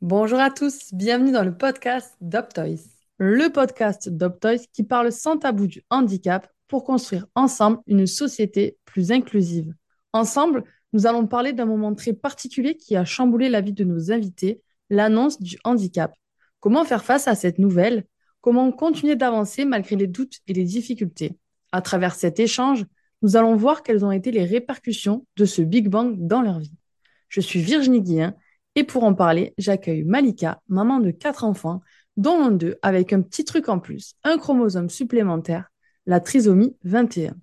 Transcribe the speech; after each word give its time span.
Bonjour 0.00 0.38
à 0.38 0.50
tous, 0.50 0.94
bienvenue 0.94 1.32
dans 1.32 1.44
le 1.44 1.54
podcast 1.54 2.16
DopToys. 2.20 2.78
Le 3.18 3.50
podcast 3.52 4.08
DopToys 4.08 4.60
qui 4.72 4.82
parle 4.82 5.12
sans 5.12 5.36
tabou 5.36 5.66
du 5.66 5.82
handicap 5.90 6.48
pour 6.66 6.84
construire 6.84 7.26
ensemble 7.34 7.80
une 7.86 8.06
société 8.06 8.78
plus 8.86 9.12
inclusive. 9.12 9.74
Ensemble, 10.12 10.64
nous 10.92 11.06
allons 11.06 11.26
parler 11.26 11.52
d'un 11.52 11.66
moment 11.66 11.94
très 11.94 12.12
particulier 12.14 12.76
qui 12.76 12.96
a 12.96 13.04
chamboulé 13.04 13.48
la 13.48 13.60
vie 13.60 13.74
de 13.74 13.84
nos 13.84 14.10
invités, 14.10 14.62
l'annonce 14.88 15.40
du 15.40 15.58
handicap. 15.64 16.14
Comment 16.60 16.84
faire 16.84 17.04
face 17.04 17.28
à 17.28 17.34
cette 17.34 17.58
nouvelle? 17.58 18.06
Comment 18.40 18.72
continuer 18.72 19.16
d'avancer 19.16 19.64
malgré 19.64 19.96
les 19.96 20.06
doutes 20.06 20.38
et 20.46 20.54
les 20.54 20.64
difficultés? 20.64 21.36
À 21.70 21.82
travers 21.82 22.14
cet 22.14 22.40
échange, 22.40 22.86
nous 23.20 23.36
allons 23.36 23.54
voir 23.54 23.82
quelles 23.82 24.02
ont 24.02 24.10
été 24.10 24.30
les 24.30 24.44
répercussions 24.44 25.26
de 25.36 25.44
ce 25.44 25.60
Big 25.60 25.88
Bang 25.88 26.16
dans 26.16 26.40
leur 26.40 26.60
vie. 26.60 26.72
Je 27.28 27.42
suis 27.42 27.60
Virginie 27.60 28.00
Guillen 28.00 28.34
et 28.74 28.84
pour 28.84 29.04
en 29.04 29.12
parler, 29.12 29.52
j'accueille 29.58 30.02
Malika, 30.02 30.62
maman 30.68 30.98
de 30.98 31.10
quatre 31.10 31.44
enfants, 31.44 31.82
dont 32.16 32.38
l'un 32.38 32.52
d'eux 32.52 32.78
avec 32.80 33.12
un 33.12 33.20
petit 33.20 33.44
truc 33.44 33.68
en 33.68 33.80
plus, 33.80 34.14
un 34.24 34.38
chromosome 34.38 34.88
supplémentaire, 34.88 35.68
la 36.06 36.20
trisomie 36.20 36.74
21. 36.84 37.34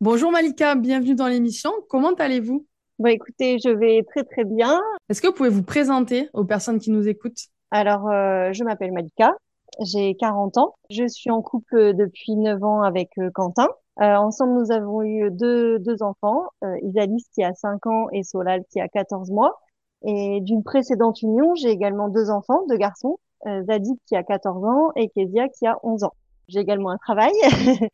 Bonjour 0.00 0.32
Malika, 0.32 0.74
bienvenue 0.74 1.14
dans 1.14 1.28
l'émission. 1.28 1.70
Comment 1.88 2.14
allez-vous? 2.14 2.66
Bon, 2.98 3.10
écoutez, 3.10 3.58
je 3.62 3.68
vais 3.68 4.02
très 4.10 4.24
très 4.24 4.44
bien. 4.44 4.80
Est-ce 5.08 5.22
que 5.22 5.28
vous 5.28 5.34
pouvez 5.34 5.50
vous 5.50 5.62
présenter 5.62 6.30
aux 6.32 6.44
personnes 6.44 6.80
qui 6.80 6.90
nous 6.90 7.06
écoutent? 7.06 7.48
Alors, 7.70 8.08
euh, 8.08 8.52
je 8.52 8.64
m'appelle 8.64 8.92
Malika, 8.92 9.34
j'ai 9.80 10.14
40 10.14 10.56
ans. 10.58 10.74
Je 10.90 11.06
suis 11.06 11.30
en 11.30 11.42
couple 11.42 11.94
depuis 11.94 12.36
9 12.36 12.62
ans 12.64 12.82
avec 12.82 13.10
euh, 13.18 13.30
Quentin. 13.34 13.68
Euh, 14.00 14.14
ensemble, 14.16 14.54
nous 14.54 14.72
avons 14.72 15.02
eu 15.02 15.30
deux, 15.30 15.78
deux 15.78 16.02
enfants, 16.02 16.44
euh, 16.64 16.78
Isalis 16.82 17.24
qui 17.34 17.42
a 17.42 17.54
5 17.54 17.86
ans 17.86 18.08
et 18.12 18.22
Solal 18.22 18.62
qui 18.70 18.80
a 18.80 18.88
14 18.88 19.30
mois. 19.30 19.58
Et 20.04 20.40
d'une 20.42 20.62
précédente 20.62 21.22
union, 21.22 21.54
j'ai 21.54 21.70
également 21.70 22.08
deux 22.08 22.30
enfants, 22.30 22.64
deux 22.68 22.76
garçons, 22.76 23.18
euh, 23.46 23.62
qui 24.06 24.16
a 24.16 24.22
14 24.22 24.64
ans 24.64 24.92
et 24.96 25.08
Kezia 25.08 25.48
qui 25.48 25.66
a 25.66 25.78
11 25.82 26.04
ans. 26.04 26.12
J'ai 26.48 26.60
également 26.60 26.90
un 26.90 26.98
travail. 26.98 27.32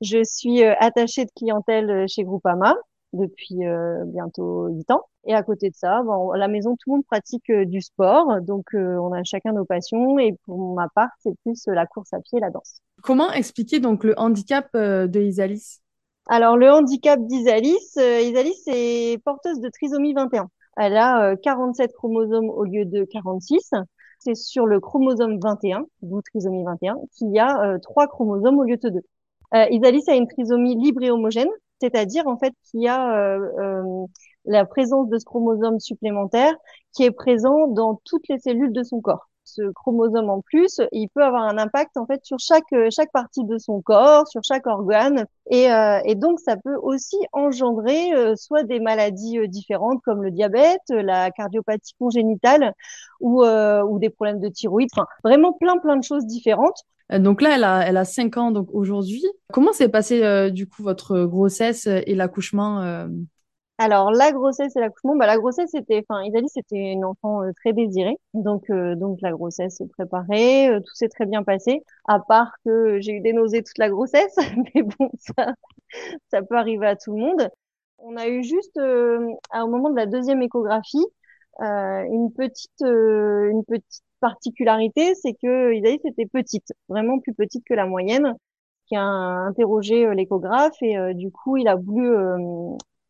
je 0.00 0.22
suis 0.24 0.62
euh, 0.62 0.74
attachée 0.78 1.24
de 1.24 1.30
clientèle 1.34 1.90
euh, 1.90 2.04
chez 2.06 2.24
Groupama 2.24 2.74
depuis 3.14 3.66
euh, 3.66 4.04
bientôt 4.06 4.66
8 4.68 4.90
ans. 4.90 5.02
Et 5.26 5.34
à 5.34 5.42
côté 5.42 5.70
de 5.70 5.74
ça, 5.74 6.02
bon, 6.02 6.30
à 6.30 6.38
la 6.38 6.48
maison, 6.48 6.76
tout 6.76 6.90
le 6.90 6.96
monde 6.96 7.04
pratique 7.06 7.48
euh, 7.50 7.64
du 7.64 7.80
sport. 7.80 8.40
Donc, 8.42 8.66
euh, 8.74 8.96
on 8.98 9.12
a 9.12 9.22
chacun 9.24 9.52
nos 9.52 9.64
passions. 9.64 10.18
Et 10.18 10.36
pour 10.44 10.74
ma 10.74 10.88
part, 10.94 11.08
c'est 11.20 11.34
plus 11.42 11.62
la 11.66 11.86
course 11.86 12.12
à 12.12 12.20
pied 12.20 12.38
et 12.38 12.40
la 12.40 12.50
danse. 12.50 12.80
Comment 13.02 13.32
expliquer 13.32 13.80
donc 13.80 14.04
le 14.04 14.14
handicap 14.18 14.68
de 14.74 15.20
Isalis? 15.20 15.80
Alors, 16.26 16.56
le 16.56 16.70
handicap 16.70 17.20
d'Isalis, 17.20 17.96
Isalis 17.96 18.62
est 18.66 19.22
porteuse 19.24 19.60
de 19.60 19.68
trisomie 19.68 20.14
21. 20.14 20.48
Elle 20.76 20.96
a 20.96 21.36
47 21.36 21.92
chromosomes 21.92 22.48
au 22.48 22.64
lieu 22.64 22.84
de 22.84 23.04
46 23.04 23.72
c'est 24.24 24.34
sur 24.34 24.66
le 24.66 24.80
chromosome 24.80 25.38
21, 25.38 25.86
d'où 26.02 26.22
trisomie 26.22 26.64
21, 26.64 26.96
qu'il 27.16 27.30
y 27.30 27.38
a 27.38 27.60
euh, 27.62 27.78
trois 27.78 28.06
chromosomes 28.08 28.58
au 28.58 28.64
lieu 28.64 28.76
de 28.76 28.88
deux. 28.88 29.02
Euh, 29.54 29.66
Isalis 29.70 30.04
a 30.08 30.14
une 30.14 30.26
trisomie 30.26 30.76
libre 30.76 31.02
et 31.02 31.10
homogène, 31.10 31.48
c'est-à-dire 31.84 32.26
en 32.26 32.38
fait 32.38 32.54
qu'il 32.64 32.82
y 32.82 32.88
a 32.88 33.14
euh, 33.16 33.38
euh, 33.58 34.06
la 34.46 34.64
présence 34.64 35.08
de 35.08 35.18
ce 35.18 35.24
chromosome 35.24 35.80
supplémentaire 35.80 36.54
qui 36.94 37.04
est 37.04 37.10
présent 37.10 37.66
dans 37.68 38.00
toutes 38.04 38.28
les 38.28 38.38
cellules 38.38 38.72
de 38.72 38.82
son 38.82 39.00
corps. 39.00 39.28
Ce 39.44 39.60
chromosome 39.72 40.30
en 40.30 40.40
plus, 40.40 40.80
il 40.92 41.08
peut 41.10 41.22
avoir 41.22 41.42
un 41.42 41.58
impact 41.58 41.98
en 41.98 42.06
fait 42.06 42.24
sur 42.24 42.38
chaque 42.38 42.64
chaque 42.90 43.12
partie 43.12 43.44
de 43.44 43.58
son 43.58 43.82
corps, 43.82 44.26
sur 44.26 44.40
chaque 44.42 44.66
organe, 44.66 45.26
et, 45.50 45.70
euh, 45.70 46.00
donc 46.14 46.40
ça 46.40 46.56
peut 46.56 46.76
aussi 46.82 47.16
engendrer 47.32 48.14
euh, 48.14 48.36
soit 48.36 48.62
des 48.62 48.80
maladies 48.80 49.38
euh, 49.38 49.46
différentes 49.46 50.00
comme 50.02 50.22
le 50.22 50.30
diabète, 50.30 50.80
la 50.88 51.30
cardiopathie 51.30 51.92
congénitale 51.98 52.72
ou 53.20 53.42
euh, 53.42 53.82
ou 53.82 53.98
des 53.98 54.08
problèmes 54.08 54.40
de 54.40 54.48
thyroïde, 54.48 54.88
enfin 54.94 55.06
vraiment 55.22 55.52
plein 55.52 55.76
plein 55.76 55.96
de 55.96 56.04
choses 56.04 56.24
différentes. 56.24 56.82
Donc 57.10 57.42
là, 57.42 57.56
elle 57.56 57.64
a, 57.64 57.86
elle 57.86 57.96
a 57.96 58.04
5 58.04 58.36
ans 58.38 58.50
donc 58.50 58.68
aujourd'hui. 58.72 59.24
Comment 59.52 59.72
s'est 59.72 59.88
passé 59.88 60.50
du 60.50 60.66
coup 60.66 60.82
votre 60.82 61.24
grossesse 61.24 61.86
et 61.86 62.14
l'accouchement 62.14 63.08
alors 63.78 64.12
la 64.12 64.30
grossesse 64.30 64.76
et 64.76 64.80
l'accouchement, 64.80 65.16
bah 65.16 65.26
la 65.26 65.36
grossesse 65.36 65.70
c'était, 65.72 66.04
enfin 66.08 66.22
Isalie 66.22 66.48
c'était 66.48 66.92
une 66.92 67.04
enfant 67.04 67.42
euh, 67.42 67.50
très 67.56 67.72
désirée, 67.72 68.16
donc 68.32 68.70
euh, 68.70 68.94
donc 68.94 69.18
la 69.20 69.32
grossesse 69.32 69.78
se 69.78 69.84
préparait, 69.84 70.70
euh, 70.70 70.78
tout 70.80 70.94
s'est 70.94 71.08
très 71.08 71.26
bien 71.26 71.42
passé, 71.42 71.82
à 72.04 72.20
part 72.20 72.52
que 72.64 73.00
j'ai 73.00 73.12
eu 73.14 73.20
des 73.20 73.32
nausées 73.32 73.64
toute 73.64 73.78
la 73.78 73.90
grossesse, 73.90 74.36
mais 74.74 74.82
bon 74.82 75.10
ça 75.18 75.54
ça 76.30 76.42
peut 76.42 76.56
arriver 76.56 76.86
à 76.86 76.96
tout 76.96 77.14
le 77.16 77.20
monde. 77.20 77.50
On 77.98 78.16
a 78.16 78.28
eu 78.28 78.44
juste 78.44 78.78
au 78.78 79.66
moment 79.68 79.90
de 79.90 79.96
la 79.96 80.06
deuxième 80.06 80.42
échographie 80.42 81.06
une 81.60 82.32
petite 82.36 82.80
une 82.82 83.64
petite 83.64 84.04
particularité, 84.24 85.14
c'est 85.14 85.34
que 85.34 85.74
Isalie 85.74 86.00
c'était 86.02 86.26
petite, 86.26 86.72
vraiment 86.88 87.18
plus 87.18 87.34
petite 87.34 87.64
que 87.66 87.74
la 87.74 87.84
moyenne 87.84 88.34
qui 88.86 88.96
a 88.96 89.02
interrogé 89.02 90.14
l'échographe 90.14 90.76
et 90.82 90.96
du 91.14 91.30
coup 91.30 91.58
il 91.58 91.68
a 91.68 91.76
voulu 91.76 92.10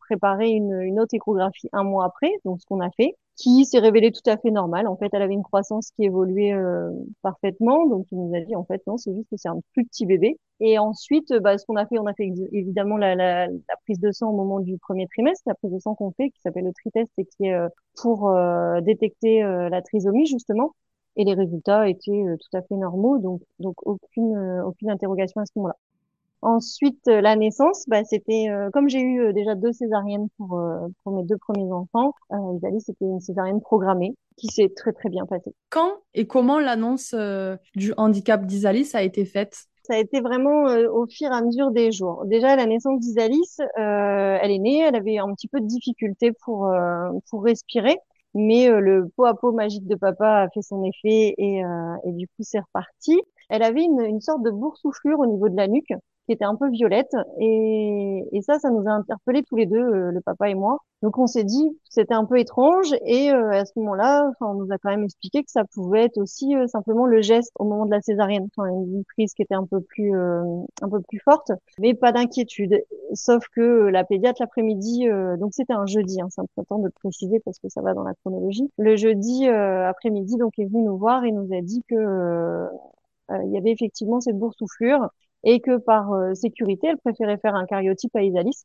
préparer 0.05 0.51
une, 0.51 1.01
autre 1.01 1.15
échographie 1.15 1.69
un 1.73 1.83
mois 1.85 2.07
après, 2.07 2.33
donc 2.45 2.61
ce 2.61 2.67
qu'on 2.67 2.81
a 2.81 2.91
fait, 2.91 3.15
qui 3.37 3.65
s'est 3.65 3.79
révélé 3.79 4.13
tout 4.13 4.29
à 4.31 4.37
fait 4.37 4.51
normal. 4.51 4.87
En 4.87 4.97
fait, 4.97 5.09
elle 5.13 5.23
avait 5.23 5.35
une 5.35 5.43
croissance 5.43 5.91
qui 5.93 6.05
évoluait 6.05 6.53
euh, 6.53 6.91
parfaitement, 7.23 7.87
donc 7.87 8.07
il 8.13 8.19
nous 8.19 8.35
a 8.35 8.41
dit 8.41 8.55
en 8.55 8.65
fait 8.65 8.83
non, 8.87 8.97
c'est 8.97 9.15
juste 9.15 9.29
que 9.31 9.37
c'est 9.37 9.49
un 9.49 9.61
plus 9.73 9.85
petit 9.85 10.07
bébé. 10.07 10.39
Et 10.61 10.79
ensuite, 10.79 11.33
bah, 11.43 11.59
ce 11.59 11.67
qu'on 11.67 11.77
a 11.77 11.87
fait, 11.87 11.99
on 11.99 12.07
a 12.07 12.15
fait 12.15 12.31
évidemment 12.53 12.97
la, 12.97 13.49
prise 13.85 13.99
de 13.99 14.13
sang 14.13 14.31
au 14.31 14.37
moment 14.37 14.61
du 14.61 14.79
premier 14.79 15.07
trimestre, 15.09 15.43
la 15.47 15.55
prise 15.55 15.73
de 15.73 15.79
sang 15.81 15.95
qu'on 15.95 16.13
fait, 16.13 16.31
qui 16.31 16.41
s'appelle 16.41 16.65
le 16.65 16.73
tritest 16.73 17.13
et 17.19 17.25
qui 17.25 17.47
est 17.47 17.55
euh, 17.55 17.69
pour 17.97 18.29
euh, 18.29 18.81
détecter 18.83 19.43
la 19.43 19.83
trisomie 19.83 20.27
justement. 20.27 20.73
Et 21.17 21.25
les 21.25 21.35
résultats 21.35 21.89
étaient 21.89 22.25
tout 22.41 22.57
à 22.57 22.63
fait 22.63 22.77
normaux, 22.77 23.19
donc 23.19 23.41
donc 23.59 23.77
aucune 23.87 24.63
aucune 24.67 24.91
interrogation 24.91 25.41
à 25.41 25.47
ce 25.47 25.53
moment-là. 25.57 25.77
Ensuite, 26.45 27.09
euh, 27.09 27.23
la 27.23 27.37
naissance, 27.37 27.85
bah, 27.89 28.05
c'était 28.05 28.51
euh, 28.51 28.69
comme 28.71 28.87
j'ai 28.87 29.01
eu 29.01 29.23
euh, 29.23 29.33
déjà 29.33 29.55
deux 29.55 29.73
césariennes 29.73 30.29
pour, 30.37 30.61
pour 31.03 31.17
mes 31.17 31.23
deux 31.23 31.39
premiers 31.39 31.73
enfants, 31.73 32.13
euh, 32.33 32.37
c'était 32.81 33.07
une 33.07 33.21
césarienne 33.21 33.63
programmée 33.63 34.15
qui 34.37 34.49
s'est 34.49 34.71
très 34.77 34.93
très 34.93 35.09
bien 35.09 35.25
passée. 35.25 35.55
Quand 35.71 35.91
et 36.13 36.27
comment 36.27 36.59
l'annonce 36.59 37.15
du 37.77 37.95
handicap 37.97 38.45
d'Isalis 38.45 38.91
a 38.93 39.03
été 39.03 39.25
faite? 39.25 39.57
Ça 39.85 39.95
a 39.95 39.99
été 39.99 40.21
vraiment 40.21 40.65
au 40.65 41.07
fur 41.07 41.31
et 41.31 41.35
à 41.35 41.41
mesure 41.41 41.71
des 41.71 41.93
jours. 41.93 42.25
Déjà, 42.27 42.57
la 42.57 42.67
naissance 42.67 43.01
d'Isalis, 43.01 43.57
elle 43.77 44.51
est 44.51 44.59
née, 44.59 44.81
elle 44.81 44.97
avait 44.97 45.19
un 45.19 45.33
petit 45.35 45.49
peu 45.49 45.61
de 45.61 45.67
difficulté 45.67 46.33
pour 46.45 46.69
pour 47.31 47.45
respirer, 47.45 47.97
mais 48.35 48.69
le 48.69 49.09
pot 49.17 49.25
à 49.27 49.35
pot 49.37 49.53
magique 49.53 49.87
de 49.87 49.95
papa 49.97 50.43
a 50.45 50.49
fait 50.51 50.63
son 50.63 50.83
effet 50.85 51.35
et, 51.39 51.61
et 52.05 52.13
du 52.13 52.27
coup 52.29 52.43
c'est 52.43 52.61
reparti. 52.61 53.21
Elle 53.51 53.63
avait 53.63 53.83
une, 53.83 54.01
une 54.01 54.21
sorte 54.21 54.43
de 54.43 54.51
boursouflure 54.51 55.19
au 55.19 55.27
niveau 55.27 55.49
de 55.49 55.57
la 55.57 55.69
nuque 55.69 55.95
qui 56.27 56.33
était 56.33 56.45
un 56.45 56.57
peu 56.57 56.71
violette. 56.71 57.15
Et, 57.39 58.25
et 58.33 58.43
ça, 58.43 58.59
ça 58.59 58.71
nous 58.71 58.89
a 58.89 58.93
interpellés 58.93 59.43
tous 59.43 59.57
les 59.57 59.67
deux, 59.67 59.79
euh, 59.79 60.11
le 60.11 60.21
papa 60.21 60.49
et 60.49 60.55
moi. 60.55 60.79
Donc 61.03 61.19
on 61.19 61.27
s'est 61.27 61.45
dit 61.45 61.79
c'était 61.91 62.15
un 62.15 62.25
peu 62.25 62.39
étrange. 62.39 62.95
Et 63.05 63.31
euh, 63.31 63.51
à 63.51 63.65
ce 63.65 63.73
moment-là, 63.77 64.31
on 64.41 64.55
nous 64.55 64.73
a 64.73 64.79
quand 64.79 64.91
même 64.91 65.05
expliqué 65.05 65.43
que 65.43 65.51
ça 65.51 65.65
pouvait 65.65 66.05
être 66.05 66.17
aussi 66.19 66.57
euh, 66.57 66.67
simplement 66.67 67.07
le 67.07 67.21
geste 67.21 67.53
au 67.59 67.65
moment 67.65 67.85
de 67.85 67.91
la 67.91 68.01
césarienne, 68.01 68.49
enfin, 68.57 68.69
une 68.69 69.05
prise 69.15 69.35
qui 69.35 69.43
était 69.43 69.55
un 69.55 69.67
peu 69.67 69.81
plus 69.81 70.15
un 70.15 70.89
peu 70.89 71.01
plus 71.01 71.19
forte, 71.19 71.53
mais 71.79 71.95
pas 71.95 72.13
d'inquiétude. 72.13 72.83
Sauf 73.13 73.45
que 73.55 73.61
la 73.89 74.05
pédiatre 74.05 74.41
l'après-midi, 74.41 75.07
donc 75.39 75.53
c'était 75.53 75.73
un 75.73 75.87
jeudi, 75.87 76.21
hein, 76.21 76.29
c'est 76.31 76.41
important 76.41 76.79
de 76.79 76.89
préciser 76.89 77.41
parce 77.41 77.59
que 77.59 77.69
ça 77.69 77.81
va 77.83 77.95
dans 77.95 78.03
la 78.05 78.15
chronologie. 78.15 78.71
Le 78.79 78.97
jeudi 78.97 79.47
après-midi, 79.47 80.37
donc 80.37 80.59
est 80.59 80.65
venu 80.65 80.83
nous 80.83 80.97
voir 80.97 81.25
et 81.25 81.33
nous 81.33 81.53
a 81.53 81.61
dit 81.61 81.83
que 81.89 82.67
il 83.31 83.51
y 83.53 83.59
avait 83.59 83.73
effectivement 83.73 84.21
cette 84.21 84.39
boursouflure 84.39 85.09
et 85.45 85.61
que 85.61 85.77
par 85.77 86.13
euh, 86.13 86.35
sécurité, 86.35 86.89
elle 86.89 86.99
préférait 86.99 87.39
faire 87.39 87.55
un 87.55 87.67
cariotype 87.67 88.15
à 88.17 88.23
Isalis. 88.23 88.65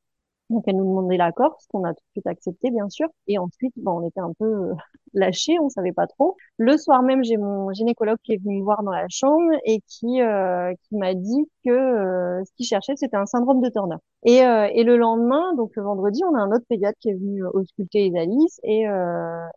Donc 0.50 0.64
elle 0.66 0.78
nous 0.78 0.86
demandait 0.86 1.18
l'accord, 1.18 1.58
ce 1.62 1.68
qu'on 1.68 1.84
a 1.84 1.94
tout 1.94 2.02
de 2.02 2.12
suite 2.14 2.28
accepté 2.28 2.72
bien 2.72 2.90
sûr. 2.90 3.08
Et 3.28 3.38
ensuite, 3.38 3.74
bon, 3.78 4.00
on 4.00 4.08
était 4.08 4.20
un 4.20 4.34
peu 4.40 4.46
euh, 4.46 4.74
lâchés, 5.14 5.60
on 5.60 5.70
savait 5.70 5.92
pas 5.92 6.08
trop. 6.08 6.38
Le 6.58 6.76
soir 6.78 7.04
même, 7.04 7.24
j'ai 7.24 7.38
mon 7.38 7.72
gynécologue 7.72 8.18
qui 8.24 8.34
est 8.34 8.38
venu 8.38 8.60
me 8.60 8.64
voir 8.64 8.82
dans 8.82 8.92
la 8.92 9.08
chambre 9.10 9.52
et 9.66 9.82
qui 9.88 10.22
euh, 10.22 10.74
qui 10.84 10.96
m'a 10.96 11.14
dit 11.14 11.48
que 11.64 12.42
ce 12.46 12.52
qu'il 12.56 12.66
cherchait, 12.66 12.96
c'était 12.96 13.18
un 13.18 13.28
syndrome 13.28 13.62
de 13.62 13.70
Turner. 13.70 13.98
Et, 14.24 14.38
et 14.38 14.84
le 14.84 14.98
lendemain, 14.98 15.54
donc 15.56 15.72
le 15.76 15.84
vendredi, 15.84 16.22
on 16.26 16.36
a 16.36 16.40
un 16.40 16.52
autre 16.52 16.66
pédiatre 16.68 16.98
qui 17.00 17.10
est 17.10 17.14
venu 17.14 17.46
ausculter 17.46 18.08
Isalis 18.08 18.60
et 18.64 18.86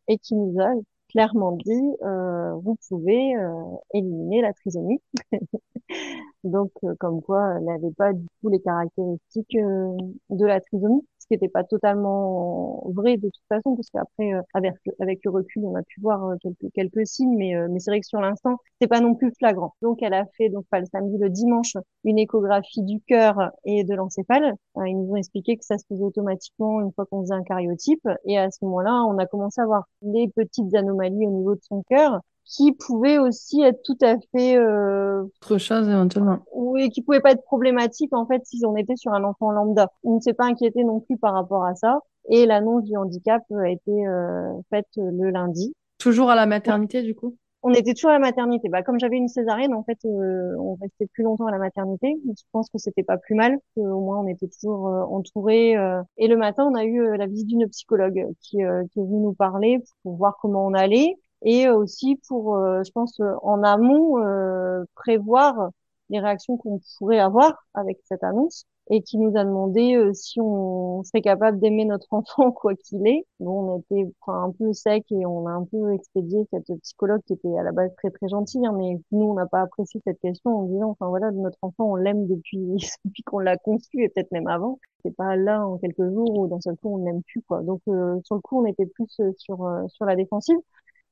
et 0.08 0.18
qui 0.18 0.34
nous 0.34 0.60
a 0.60 0.72
clairement 1.12 1.52
dit 1.52 1.96
euh, 2.02 2.54
vous 2.64 2.76
pouvez 2.88 3.36
euh, 3.36 3.52
éliminer 3.94 4.42
la 4.42 4.52
trisomie. 4.52 5.00
Donc, 6.44 6.72
euh, 6.84 6.94
comme 6.98 7.22
quoi, 7.22 7.56
elle 7.56 7.64
n'avait 7.64 7.92
pas 7.96 8.12
du 8.12 8.26
tout 8.40 8.48
les 8.48 8.60
caractéristiques 8.60 9.56
de 9.56 10.46
la 10.46 10.60
trisomie. 10.60 11.06
Qui 11.32 11.36
n'était 11.36 11.48
pas 11.48 11.64
totalement 11.64 12.82
vrai 12.88 13.16
de 13.16 13.30
toute 13.30 13.44
façon, 13.48 13.74
parce 13.74 13.88
qu'après, 13.88 14.34
euh, 14.34 14.42
avec, 14.52 14.74
avec 15.00 15.20
le 15.24 15.30
recul, 15.30 15.64
on 15.64 15.74
a 15.76 15.82
pu 15.82 15.98
voir 16.02 16.26
euh, 16.26 16.34
quelques, 16.42 16.70
quelques 16.74 17.06
signes, 17.06 17.38
mais, 17.38 17.54
mais 17.70 17.78
c'est 17.78 17.90
vrai 17.90 18.00
que 18.00 18.06
sur 18.06 18.20
l'instant, 18.20 18.58
c'est 18.78 18.86
pas 18.86 19.00
non 19.00 19.14
plus 19.14 19.32
flagrant. 19.38 19.72
Donc, 19.80 20.02
elle 20.02 20.12
a 20.12 20.26
fait, 20.36 20.50
donc 20.50 20.66
pas 20.68 20.80
le 20.80 20.84
samedi, 20.84 21.16
le 21.16 21.30
dimanche, 21.30 21.78
une 22.04 22.18
échographie 22.18 22.82
du 22.82 23.00
cœur 23.00 23.50
et 23.64 23.82
de 23.82 23.94
l'encéphale. 23.94 24.56
ils 24.76 24.94
nous 24.94 25.10
ont 25.10 25.16
expliqué 25.16 25.56
que 25.56 25.64
ça 25.64 25.78
se 25.78 25.86
faisait 25.88 26.04
automatiquement 26.04 26.82
une 26.82 26.92
fois 26.92 27.06
qu'on 27.06 27.22
faisait 27.22 27.34
un 27.34 27.44
cariotype, 27.44 28.06
et 28.26 28.36
à 28.36 28.50
ce 28.50 28.62
moment-là, 28.66 29.02
on 29.08 29.16
a 29.16 29.24
commencé 29.24 29.62
à 29.62 29.64
voir 29.64 29.84
les 30.02 30.28
petites 30.28 30.74
anomalies 30.74 31.26
au 31.26 31.30
niveau 31.30 31.54
de 31.54 31.62
son 31.62 31.82
cœur 31.88 32.20
qui 32.44 32.72
pouvait 32.72 33.18
aussi 33.18 33.62
être 33.62 33.80
tout 33.82 33.98
à 34.02 34.16
fait 34.32 34.56
euh, 34.56 35.22
autre 35.22 35.58
chose 35.58 35.88
éventuellement. 35.88 36.38
Oui, 36.54 36.90
qui 36.90 37.02
pouvait 37.02 37.20
pas 37.20 37.32
être 37.32 37.44
problématique 37.44 38.14
en 38.14 38.26
fait 38.26 38.42
si 38.44 38.64
on 38.66 38.76
était 38.76 38.96
sur 38.96 39.12
un 39.12 39.24
enfant 39.24 39.50
lambda. 39.50 39.88
On 40.04 40.16
ne 40.16 40.20
s'est 40.20 40.34
pas 40.34 40.44
inquiété 40.44 40.84
non 40.84 41.00
plus 41.00 41.16
par 41.16 41.34
rapport 41.34 41.64
à 41.64 41.74
ça 41.74 42.00
et 42.28 42.46
l'annonce 42.46 42.84
du 42.84 42.96
handicap 42.96 43.42
a 43.50 43.68
été 43.68 44.06
euh, 44.06 44.52
faite 44.70 44.88
le 44.96 45.30
lundi. 45.30 45.74
Toujours 45.98 46.30
à 46.30 46.34
la 46.34 46.46
maternité 46.46 47.02
du 47.02 47.14
coup? 47.14 47.36
On 47.64 47.72
était 47.72 47.94
toujours 47.94 48.10
à 48.10 48.14
la 48.14 48.18
maternité. 48.18 48.68
Bah, 48.68 48.82
comme 48.82 48.98
j'avais 48.98 49.16
une 49.16 49.28
césarienne, 49.28 49.72
en 49.72 49.84
fait, 49.84 49.98
euh, 50.04 50.56
on 50.58 50.74
restait 50.74 51.06
plus 51.06 51.22
longtemps 51.22 51.46
à 51.46 51.52
la 51.52 51.58
maternité. 51.58 52.16
Je 52.26 52.42
pense 52.50 52.68
que 52.68 52.78
c'était 52.78 53.04
pas 53.04 53.18
plus 53.18 53.36
mal. 53.36 53.56
Au 53.76 54.00
moins, 54.00 54.18
on 54.18 54.26
était 54.26 54.48
toujours 54.48 54.88
euh, 54.88 55.02
entourés. 55.04 55.76
Euh. 55.76 56.02
Et 56.16 56.26
le 56.26 56.36
matin, 56.36 56.64
on 56.64 56.74
a 56.74 56.84
eu 56.84 57.16
la 57.16 57.26
visite 57.26 57.46
d'une 57.46 57.68
psychologue 57.68 58.26
qui, 58.40 58.56
qui 58.56 59.00
est 59.00 59.02
venue 59.04 59.20
nous 59.20 59.34
parler 59.34 59.78
pour 60.02 60.16
voir 60.16 60.38
comment 60.42 60.66
on 60.66 60.74
allait 60.74 61.14
et 61.44 61.68
aussi 61.68 62.20
pour, 62.28 62.56
euh, 62.56 62.82
je 62.84 62.92
pense, 62.92 63.18
euh, 63.20 63.34
en 63.42 63.62
amont, 63.62 64.22
euh, 64.22 64.84
prévoir 64.94 65.70
les 66.10 66.20
réactions 66.20 66.56
qu'on 66.56 66.80
pourrait 66.98 67.18
avoir 67.18 67.64
avec 67.74 67.98
cette 68.04 68.22
annonce 68.22 68.64
et 68.90 69.02
qui 69.02 69.16
nous 69.18 69.36
a 69.36 69.44
demandé 69.44 70.10
si 70.12 70.40
on 70.40 71.02
serait 71.04 71.22
capable 71.22 71.58
d'aimer 71.60 71.84
notre 71.84 72.08
enfant 72.12 72.52
quoi 72.52 72.74
qu'il 72.74 73.06
est. 73.06 73.24
Bon, 73.40 73.76
on 73.76 73.78
était 73.78 74.12
un 74.26 74.50
peu 74.50 74.72
sec 74.72 75.04
et 75.10 75.24
on 75.24 75.46
a 75.46 75.52
un 75.52 75.64
peu 75.64 75.94
expédié 75.94 76.46
cette 76.52 76.70
psychologue 76.82 77.22
qui 77.26 77.34
était 77.34 77.56
à 77.58 77.62
la 77.62 77.72
base 77.72 77.90
très 77.96 78.10
très 78.10 78.28
gentille, 78.28 78.66
hein, 78.66 78.74
mais 78.76 79.00
nous 79.12 79.24
on 79.26 79.34
n'a 79.34 79.46
pas 79.46 79.62
apprécié 79.62 80.00
cette 80.04 80.20
question 80.20 80.50
en 80.58 80.62
disant 80.64 80.90
enfin 80.90 81.08
voilà 81.08 81.30
notre 81.30 81.58
enfant 81.62 81.92
on 81.92 81.96
l'aime 81.96 82.26
depuis 82.26 82.58
depuis 83.04 83.22
qu'on 83.22 83.38
l'a 83.38 83.56
conçu 83.56 84.02
et 84.02 84.08
peut-être 84.08 84.32
même 84.32 84.48
avant. 84.48 84.78
C'est 85.04 85.16
pas 85.16 85.36
là 85.36 85.66
en 85.66 85.78
quelques 85.78 86.10
jours 86.12 86.38
ou 86.38 86.48
d'un 86.48 86.60
seul 86.60 86.76
coup 86.76 86.94
on 86.94 87.04
l'aime 87.04 87.22
plus 87.22 87.42
quoi. 87.42 87.62
Donc 87.62 87.80
sur 87.86 88.34
le 88.34 88.40
coup 88.40 88.60
on 88.60 88.66
était 88.66 88.86
plus 88.86 89.06
sur 89.38 89.58
sur 89.88 90.04
la 90.04 90.16
défensive. 90.16 90.58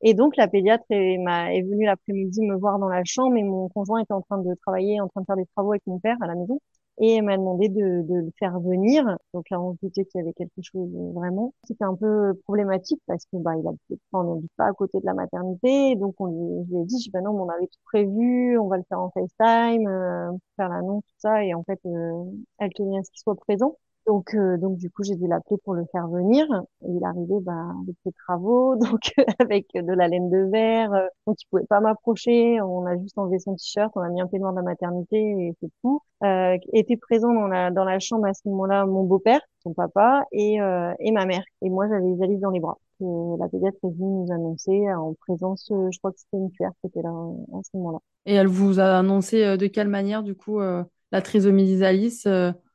Et 0.03 0.15
donc, 0.15 0.37
la 0.37 0.49
pédiatre 0.49 0.85
est, 0.91 1.15
est 1.17 1.63
venue 1.63 1.85
l'après-midi 1.85 2.41
me 2.43 2.57
voir 2.57 2.79
dans 2.79 2.89
la 2.89 3.05
chambre 3.05 3.37
et 3.37 3.43
mon 3.43 3.69
conjoint 3.69 4.01
était 4.01 4.15
en 4.15 4.23
train 4.23 4.39
de 4.39 4.55
travailler, 4.63 5.01
en 5.01 5.09
train 5.09 5.21
de 5.21 5.27
faire 5.27 5.37
des 5.37 5.47
travaux 5.55 5.73
avec 5.73 5.83
mon 5.87 5.99
père 5.99 6.17
à 6.21 6.27
la 6.27 6.35
maison. 6.35 6.59
Et 7.03 7.17
elle 7.17 7.25
m'a 7.25 7.37
demandé 7.37 7.69
de, 7.69 8.03
de, 8.03 8.15
le 8.27 8.31
faire 8.39 8.61
venir. 8.61 9.05
Donc 9.33 9.49
là, 9.51 9.61
on 9.61 9.73
se 9.73 9.79
doutait 9.83 10.05
qu'il 10.05 10.21
y 10.21 10.23
avait 10.23 10.35
quelque 10.35 10.61
chose 10.63 10.91
vraiment. 11.15 11.55
C'était 11.65 11.85
un 11.85 11.95
peu 11.95 12.35
problématique 12.45 13.01
parce 13.07 13.25
que 13.25 13.39
bah, 13.39 13.53
il 13.59 13.67
a, 13.67 13.71
on 14.13 14.35
n'habite 14.35 14.53
pas 14.57 14.67
à 14.67 14.73
côté 14.73 15.01
de 15.01 15.07
la 15.07 15.15
maternité. 15.15 15.97
Donc 15.97 16.15
on 16.19 16.27
lui, 16.27 16.67
je 16.69 16.75
lui 16.75 16.83
ai 16.83 16.85
dit, 16.85 17.03
je 17.03 17.11
ben 17.11 17.23
non, 17.23 17.31
on 17.31 17.49
avait 17.49 17.67
tout 17.67 17.81
prévu, 17.85 18.59
on 18.59 18.69
va 18.69 18.77
le 18.77 18.85
faire 18.89 19.01
en 19.01 19.11
FaceTime, 19.11 19.87
euh, 19.89 20.31
faire 20.57 20.69
l'annonce, 20.69 21.03
tout 21.07 21.15
ça. 21.19 21.43
Et 21.45 21.55
en 21.55 21.63
fait, 21.65 21.81
euh, 21.87 22.25
elle 22.59 22.73
tenait 22.75 22.99
à 22.99 23.03
ce 23.03 23.11
qu'il 23.11 23.21
soit 23.21 23.35
présent. 23.37 23.77
Donc, 24.11 24.35
euh, 24.35 24.57
donc 24.57 24.77
du 24.77 24.91
coup, 24.91 25.05
j'ai 25.05 25.15
dû 25.15 25.29
l'appeler 25.29 25.57
pour 25.63 25.75
le 25.75 25.85
faire 25.93 26.09
venir. 26.09 26.45
Et 26.83 26.91
il 26.91 27.05
arrivait 27.05 27.39
bah, 27.43 27.53
avec 27.81 27.95
ses 28.05 28.11
travaux, 28.27 28.75
donc 28.77 29.15
avec 29.39 29.69
de 29.73 29.93
la 29.93 30.09
laine 30.09 30.29
de 30.29 30.51
verre. 30.51 30.93
Euh, 30.93 31.07
donc, 31.29 31.37
il 31.41 31.47
pouvait 31.49 31.67
pas 31.67 31.79
m'approcher. 31.79 32.61
On 32.61 32.87
a 32.87 32.99
juste 32.99 33.17
enlevé 33.17 33.39
son 33.39 33.55
t-shirt, 33.55 33.93
on 33.95 34.01
a 34.01 34.09
mis 34.09 34.21
un 34.21 34.27
peignoir 34.27 34.51
de 34.53 34.57
la 34.57 34.65
maternité 34.65 35.17
et 35.17 35.55
c'est 35.61 35.71
tout. 35.81 36.01
Euh, 36.25 36.59
était 36.73 36.97
présent 36.97 37.33
dans 37.33 37.47
la 37.47 37.71
dans 37.71 37.85
la 37.85 38.01
chambre 38.01 38.27
à 38.27 38.35
ce 38.35 38.41
moment-là 38.47 38.85
mon 38.85 39.05
beau-père, 39.05 39.41
son 39.63 39.75
papa 39.75 40.25
et 40.33 40.61
euh, 40.61 40.93
et 40.99 41.13
ma 41.13 41.25
mère. 41.25 41.45
Et 41.63 41.71
moi, 41.71 41.87
j'avais 41.89 42.13
Alice 42.21 42.41
dans 42.41 42.51
les 42.51 42.59
bras. 42.59 42.79
la 42.99 43.49
pédiatre 43.49 43.79
est 43.85 43.91
venue 43.91 44.25
nous 44.25 44.33
annoncer 44.33 44.93
en 44.93 45.15
présence, 45.21 45.71
je 45.71 45.99
crois 45.99 46.11
que 46.11 46.19
c'était 46.19 46.37
une 46.37 46.51
cuillère 46.51 46.73
qui 46.81 46.89
était 46.89 47.03
là 47.03 47.11
à 47.11 47.61
ce 47.63 47.77
moment-là. 47.77 47.99
Et 48.27 48.35
elle 48.35 48.49
vous 48.49 48.81
a 48.81 48.99
annoncé 48.99 49.57
de 49.57 49.67
quelle 49.69 49.89
manière, 49.89 50.25
du 50.25 50.35
coup, 50.35 50.59
la 50.59 51.23
trisomie 51.23 51.65
d'Isalis 51.65 52.25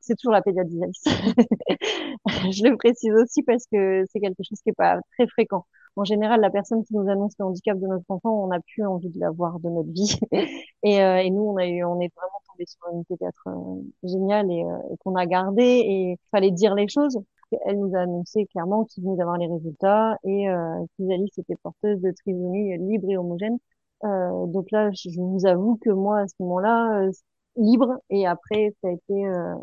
c'est 0.06 0.16
toujours 0.16 0.34
la 0.34 0.42
pédiatrie. 0.42 0.76
je 2.52 2.64
le 2.64 2.78
précise 2.78 3.14
aussi 3.14 3.44
parce 3.44 3.66
que 3.72 4.06
c'est 4.12 4.20
quelque 4.20 4.44
chose 4.44 4.60
qui 4.62 4.70
est 4.70 4.74
pas 4.74 5.00
très 5.14 5.28
fréquent. 5.28 5.66
En 5.98 6.04
général, 6.04 6.42
la 6.42 6.50
personne 6.50 6.84
qui 6.84 6.94
nous 6.94 7.10
annonce 7.10 7.34
le 7.40 7.46
handicap 7.46 7.80
de 7.80 7.88
notre 7.88 8.06
enfant, 8.10 8.44
on 8.44 8.48
n'a 8.48 8.60
plus 8.60 8.86
envie 8.86 9.10
de 9.10 9.20
la 9.20 9.32
voir 9.32 9.60
de 9.60 9.70
notre 9.70 9.92
vie. 9.92 10.20
et, 10.84 11.02
euh, 11.02 11.18
et, 11.18 11.30
nous, 11.30 11.44
on 11.44 11.58
a 11.58 11.66
eu, 11.68 11.84
on 11.86 12.00
est 12.02 12.14
vraiment 12.16 12.42
tombé 12.50 12.66
sur 12.68 12.82
une 12.94 13.06
pédiatre 13.06 13.48
euh, 13.48 13.82
géniale 14.04 14.52
et, 14.52 14.64
euh, 14.64 14.78
qu'on 15.00 15.16
a 15.16 15.26
gardé 15.26 15.64
et 15.64 16.18
fallait 16.32 16.52
dire 16.52 16.76
les 16.76 16.88
choses. 16.90 17.18
Elle 17.66 17.80
nous 17.80 17.96
a 17.96 18.00
annoncé 18.02 18.46
clairement 18.48 18.86
qu'il 18.86 19.04
venait 19.04 19.16
d'avoir 19.16 19.38
les 19.38 19.48
résultats 19.48 20.18
et 20.24 20.50
euh, 20.50 20.84
qu'Isalis 20.98 21.32
était 21.38 21.56
porteuse 21.64 22.02
de 22.02 22.12
trisomie 22.12 22.78
libre 22.78 23.10
et 23.10 23.18
homogène. 23.18 23.58
Euh, 24.04 24.46
donc 24.48 24.72
là, 24.72 24.92
je 24.92 25.10
vous 25.20 25.46
avoue 25.46 25.78
que 25.82 25.90
moi, 25.90 26.20
à 26.20 26.28
ce 26.28 26.36
moment-là, 26.40 27.10
libre 27.58 27.98
et 28.10 28.28
après 28.28 28.74
ça 28.82 28.90
a 28.90 28.92
été 28.92 29.26
euh, 29.28 29.56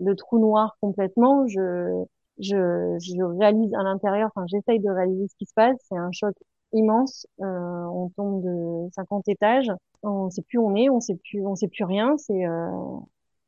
le 0.00 0.14
trou 0.14 0.38
noir 0.38 0.76
complètement. 0.80 1.46
Je 1.48 2.04
je, 2.38 2.98
je 3.00 3.22
réalise 3.38 3.72
à 3.74 3.82
l'intérieur 3.82 4.30
enfin 4.34 4.46
j'essaye 4.46 4.80
de 4.80 4.90
réaliser 4.90 5.28
ce 5.28 5.36
qui 5.36 5.46
se 5.46 5.54
passe. 5.54 5.76
C'est 5.88 5.96
un 5.96 6.10
choc 6.12 6.34
immense. 6.72 7.26
Euh, 7.40 7.44
on 7.44 8.10
tombe 8.10 8.42
de 8.44 8.90
50 8.94 9.28
étages. 9.28 9.70
On 10.02 10.30
sait 10.30 10.42
plus 10.42 10.58
où 10.58 10.66
on 10.68 10.74
est 10.76 10.90
on 10.90 11.00
sait 11.00 11.16
plus 11.16 11.46
on 11.46 11.56
sait 11.56 11.68
plus 11.68 11.84
rien. 11.84 12.16
C'est 12.18 12.46
euh, 12.46 12.68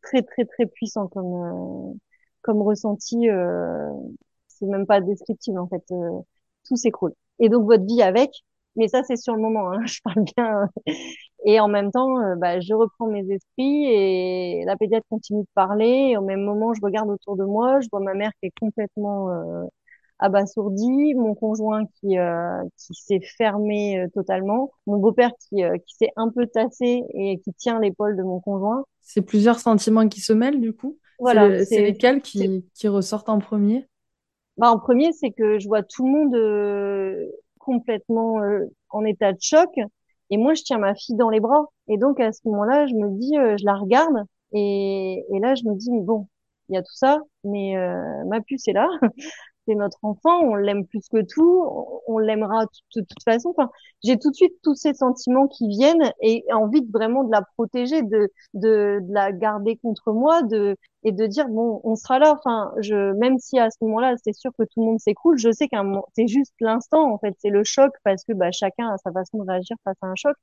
très 0.02 0.22
très 0.22 0.44
très 0.44 0.66
puissant 0.66 1.08
comme 1.08 1.92
euh, 1.92 1.94
comme 2.42 2.62
ressenti. 2.62 3.28
Euh, 3.28 3.90
c'est 4.48 4.66
même 4.66 4.86
pas 4.86 5.00
descriptible 5.00 5.58
en 5.58 5.68
fait. 5.68 5.84
Tout 6.66 6.76
s'écroule. 6.76 7.14
Et 7.38 7.48
donc 7.48 7.64
votre 7.66 7.84
vie 7.84 8.02
avec. 8.02 8.30
Mais 8.76 8.88
ça 8.88 9.02
c'est 9.04 9.16
sur 9.16 9.34
le 9.34 9.40
moment 9.42 9.72
hein, 9.72 9.80
je 9.86 10.00
parle 10.04 10.24
bien 10.36 10.68
et 11.44 11.60
en 11.60 11.68
même 11.68 11.90
temps, 11.90 12.20
euh, 12.20 12.34
bah, 12.36 12.60
je 12.60 12.74
reprends 12.74 13.06
mes 13.06 13.24
esprits 13.30 13.86
et 13.86 14.64
la 14.66 14.76
pédiatre 14.76 15.06
continue 15.08 15.42
de 15.42 15.48
parler. 15.54 16.10
Et 16.10 16.16
au 16.16 16.22
même 16.22 16.42
moment, 16.42 16.74
je 16.74 16.80
regarde 16.82 17.08
autour 17.10 17.36
de 17.36 17.44
moi, 17.44 17.80
je 17.80 17.88
vois 17.90 18.00
ma 18.00 18.14
mère 18.14 18.32
qui 18.40 18.46
est 18.48 18.52
complètement 18.60 19.30
euh, 19.30 19.64
abasourdie, 20.18 21.14
mon 21.14 21.34
conjoint 21.34 21.84
qui 21.86 22.18
euh, 22.18 22.62
qui 22.76 22.94
s'est 22.94 23.20
fermé 23.20 24.00
euh, 24.00 24.08
totalement, 24.12 24.72
mon 24.86 24.96
beau-père 24.96 25.30
qui 25.38 25.62
qui 25.86 25.94
s'est 25.96 26.10
un 26.16 26.28
peu 26.28 26.46
tassé 26.46 27.04
et 27.14 27.38
qui 27.38 27.52
tient 27.54 27.78
l'épaule 27.78 28.16
de 28.16 28.22
mon 28.22 28.40
conjoint. 28.40 28.84
C'est 29.00 29.22
plusieurs 29.22 29.60
sentiments 29.60 30.08
qui 30.08 30.20
se 30.20 30.32
mêlent 30.32 30.60
du 30.60 30.72
coup. 30.72 30.98
Voilà, 31.20 31.64
c'est 31.64 31.82
lesquels 31.82 32.20
qui 32.20 32.64
qui 32.74 32.88
ressortent 32.88 33.28
en 33.28 33.38
premier? 33.38 33.86
Bah, 34.56 34.72
en 34.72 34.78
premier, 34.80 35.12
c'est 35.12 35.30
que 35.30 35.60
je 35.60 35.68
vois 35.68 35.84
tout 35.84 36.04
le 36.04 36.12
monde 36.12 37.30
complètement 37.60 38.40
en 38.90 39.04
état 39.04 39.32
de 39.32 39.38
choc 39.40 39.70
et 40.30 40.36
moi, 40.38 40.54
je 40.54 40.62
tiens 40.62 40.78
ma 40.78 40.94
fille 40.94 41.16
dans 41.16 41.30
les 41.30 41.40
bras. 41.40 41.66
Et 41.88 41.98
donc, 41.98 42.20
à 42.20 42.32
ce 42.32 42.40
moment-là, 42.46 42.86
je 42.86 42.94
me 42.94 43.10
dis, 43.18 43.36
euh, 43.38 43.56
je 43.58 43.64
la 43.64 43.74
regarde. 43.76 44.14
Et, 44.52 45.24
et 45.32 45.40
là, 45.40 45.54
je 45.54 45.64
me 45.64 45.74
dis, 45.76 45.90
mais 45.90 46.00
bon, 46.02 46.26
il 46.68 46.74
y 46.74 46.78
a 46.78 46.82
tout 46.82 46.94
ça, 46.94 47.20
mais 47.44 47.76
euh, 47.76 48.24
ma 48.26 48.40
puce 48.40 48.68
est 48.68 48.72
là. 48.72 48.88
notre 49.74 49.98
enfant, 50.02 50.40
on 50.40 50.54
l'aime 50.54 50.86
plus 50.86 51.08
que 51.08 51.22
tout, 51.22 51.64
on, 52.06 52.18
l'aimera 52.18 52.64
de 52.96 53.00
toute 53.02 53.22
façon. 53.24 53.54
J'ai 54.02 54.18
tout 54.18 54.30
de 54.30 54.36
suite 54.36 54.54
tous 54.62 54.74
ces 54.74 54.94
sentiments 54.94 55.46
qui 55.46 55.68
viennent 55.68 56.12
et 56.22 56.44
envie 56.52 56.84
vraiment 56.92 57.24
de 57.24 57.32
la 57.32 57.42
protéger, 57.56 58.02
de, 58.02 58.30
de, 58.54 59.00
la 59.08 59.32
garder 59.32 59.76
contre 59.76 60.12
moi, 60.12 60.42
de 60.42 60.76
et 61.04 61.12
de 61.12 61.26
dire 61.26 61.48
bon, 61.48 61.80
on 61.84 61.96
sera 61.96 62.18
là. 62.18 62.34
Enfin, 62.38 62.72
je 62.80 63.12
même 63.14 63.38
si 63.38 63.58
à 63.58 63.70
ce 63.70 63.76
moment-là, 63.82 64.14
c'est 64.22 64.34
sûr 64.34 64.50
que 64.58 64.64
tout 64.64 64.80
le 64.80 64.84
monde 64.84 65.00
s'écroule, 65.00 65.38
je 65.38 65.50
sais 65.50 65.68
qu'un 65.68 66.00
c'est 66.14 66.28
juste 66.28 66.54
l'instant 66.60 67.12
en 67.12 67.18
fait, 67.18 67.34
c'est 67.38 67.50
le 67.50 67.64
choc 67.64 67.92
parce 68.04 68.24
que 68.24 68.32
bah, 68.32 68.50
chacun 68.52 68.88
a 68.88 68.98
sa 68.98 69.12
façon 69.12 69.38
de 69.38 69.50
réagir 69.50 69.76
face 69.84 69.96
à 70.02 70.06
un 70.06 70.14
choc 70.16 70.36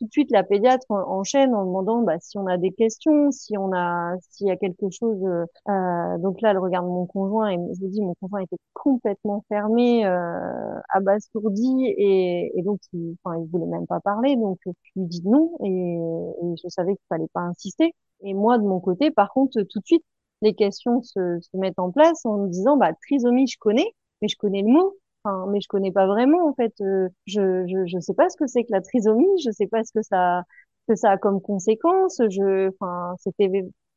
tout 0.00 0.06
de 0.06 0.12
suite 0.12 0.30
la 0.30 0.42
pédiatre 0.42 0.86
enchaîne 0.90 1.54
en 1.54 1.66
demandant 1.66 2.02
bah, 2.02 2.18
si 2.20 2.38
on 2.38 2.46
a 2.46 2.56
des 2.56 2.72
questions, 2.72 3.30
si 3.30 3.58
on 3.58 3.70
a 3.74 4.14
s'il 4.30 4.46
y 4.46 4.50
a 4.50 4.56
quelque 4.56 4.88
chose. 4.90 5.22
Euh, 5.24 5.44
euh, 5.68 6.18
donc 6.18 6.40
là, 6.40 6.52
elle 6.52 6.58
regarde 6.58 6.86
mon 6.86 7.04
conjoint 7.06 7.50
et 7.50 7.56
je 7.74 7.80
vous 7.80 7.88
dis 7.88 8.00
mon 8.00 8.14
conjoint 8.14 8.40
était 8.40 8.56
complètement 8.72 9.44
fermé, 9.48 10.06
euh, 10.06 10.80
abasourdi 10.88 11.84
et, 11.98 12.58
et 12.58 12.62
donc 12.62 12.80
il, 12.94 13.14
enfin 13.22 13.36
il 13.38 13.46
voulait 13.50 13.66
même 13.66 13.86
pas 13.86 14.00
parler. 14.00 14.36
Donc 14.36 14.58
je 14.64 14.70
lui 14.96 15.06
dis 15.06 15.22
non 15.26 15.52
et, 15.62 15.68
et 15.96 16.56
je 16.62 16.68
savais 16.68 16.92
qu'il 16.94 17.06
fallait 17.10 17.28
pas 17.34 17.42
insister. 17.42 17.94
Et 18.22 18.32
moi 18.34 18.56
de 18.58 18.64
mon 18.64 18.80
côté, 18.80 19.10
par 19.10 19.30
contre, 19.32 19.60
tout 19.62 19.80
de 19.80 19.86
suite 19.86 20.04
les 20.42 20.54
questions 20.54 21.02
se, 21.02 21.38
se 21.40 21.56
mettent 21.58 21.78
en 21.78 21.90
place 21.90 22.24
en 22.24 22.38
me 22.38 22.48
disant 22.48 22.78
bah 22.78 22.92
trisomie 23.02 23.46
je 23.46 23.58
connais, 23.58 23.94
mais 24.22 24.28
je 24.28 24.36
connais 24.38 24.62
le 24.62 24.68
mot 24.68 24.94
Enfin, 25.24 25.46
mais 25.48 25.60
je 25.60 25.68
connais 25.68 25.92
pas 25.92 26.06
vraiment 26.06 26.48
en 26.48 26.54
fait. 26.54 26.72
Euh, 26.80 27.08
je, 27.26 27.66
je 27.66 27.86
je 27.86 27.98
sais 28.00 28.14
pas 28.14 28.28
ce 28.30 28.36
que 28.36 28.46
c'est 28.46 28.64
que 28.64 28.72
la 28.72 28.80
trisomie. 28.80 29.26
Je 29.44 29.50
sais 29.50 29.66
pas 29.66 29.84
ce 29.84 29.92
que 29.92 30.02
ça 30.02 30.44
que 30.88 30.94
ça 30.96 31.10
a 31.12 31.18
comme 31.18 31.40
conséquence. 31.42 32.20
Je, 32.30 32.68
enfin, 32.70 33.14
c'était 33.18 33.50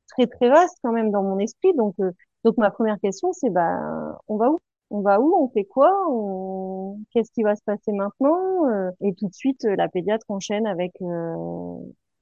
très 0.10 0.28
très 0.28 0.50
vaste 0.50 0.78
quand 0.84 0.92
même 0.92 1.12
dans 1.12 1.24
mon 1.24 1.40
esprit. 1.40 1.74
Donc 1.76 1.96
euh, 2.02 2.12
donc 2.44 2.58
ma 2.58 2.72
première 2.72 3.00
question 3.00 3.32
c'est 3.34 3.50
bah 3.50 4.18
on 4.28 4.38
va 4.38 4.50
où? 4.52 4.60
On 4.90 5.02
va 5.02 5.20
où? 5.22 5.34
On 5.36 5.48
fait 5.50 5.64
quoi? 5.66 5.92
On... 6.10 7.00
Qu'est-ce 7.12 7.32
qui 7.32 7.44
va 7.44 7.56
se 7.56 7.64
passer 7.64 7.92
maintenant? 7.94 8.68
Euh, 8.70 8.92
Et 9.02 9.14
tout 9.16 9.28
de 9.28 9.34
suite 9.34 9.64
la 9.64 9.88
pédiatre 9.90 10.26
enchaîne 10.30 10.68
avec 10.68 10.94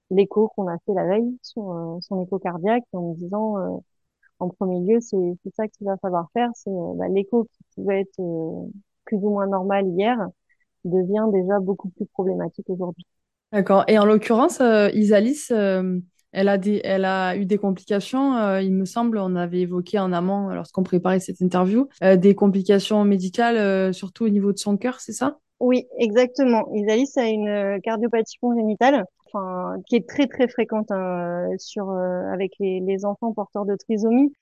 l'écho 0.09 0.49
qu'on 0.49 0.67
a 0.67 0.77
fait 0.85 0.93
la 0.93 1.05
veille 1.05 1.37
sur 1.41 1.97
son 2.01 2.21
écho 2.23 2.39
cardiaque 2.39 2.83
en 2.93 3.09
me 3.11 3.15
disant 3.15 3.81
en 4.39 4.49
premier 4.49 4.79
lieu, 4.81 4.99
c'est 5.01 5.17
ça 5.55 5.67
qu'il 5.69 5.87
va 5.87 5.97
falloir 5.97 6.29
faire. 6.33 6.49
C'est 6.55 6.71
bah, 6.97 7.07
l'écho 7.09 7.45
qui 7.45 7.63
pouvait 7.75 8.01
être 8.01 8.19
plus 9.05 9.17
ou 9.17 9.29
moins 9.29 9.47
normal 9.47 9.87
hier 9.87 10.17
devient 10.85 11.25
déjà 11.31 11.59
beaucoup 11.59 11.89
plus 11.89 12.05
problématique 12.07 12.69
aujourd'hui. 12.69 13.05
D'accord. 13.51 13.83
Et 13.87 13.99
en 13.99 14.05
l'occurrence, 14.05 14.61
Isalis, 14.93 15.51
elle 16.33 16.47
a, 16.47 16.57
des, 16.57 16.81
elle 16.83 17.05
a 17.05 17.35
eu 17.35 17.45
des 17.45 17.57
complications, 17.57 18.35
euh, 18.37 18.61
il 18.61 18.73
me 18.73 18.85
semble, 18.85 19.17
on 19.17 19.35
avait 19.35 19.61
évoqué 19.61 19.99
en 19.99 20.13
amont, 20.13 20.49
lorsqu'on 20.49 20.83
préparait 20.83 21.19
cette 21.19 21.41
interview, 21.41 21.87
euh, 22.03 22.15
des 22.15 22.35
complications 22.35 23.03
médicales, 23.03 23.57
euh, 23.57 23.91
surtout 23.91 24.25
au 24.25 24.29
niveau 24.29 24.53
de 24.53 24.57
son 24.57 24.77
cœur, 24.77 24.99
c'est 25.01 25.11
ça? 25.11 25.39
Oui, 25.59 25.87
exactement. 25.99 26.73
Isalis 26.73 27.11
a 27.17 27.27
une 27.27 27.81
cardiopathie 27.81 28.37
congénitale, 28.39 29.05
enfin, 29.27 29.75
qui 29.85 29.97
est 29.97 30.07
très 30.07 30.27
très 30.27 30.47
fréquente 30.47 30.89
hein, 30.89 31.49
sur, 31.59 31.91
avec 31.91 32.53
les, 32.59 32.79
les, 32.79 33.05
enfants 33.05 33.31
porteurs 33.33 33.65
de 33.65 33.75
trisomie. 33.75 34.33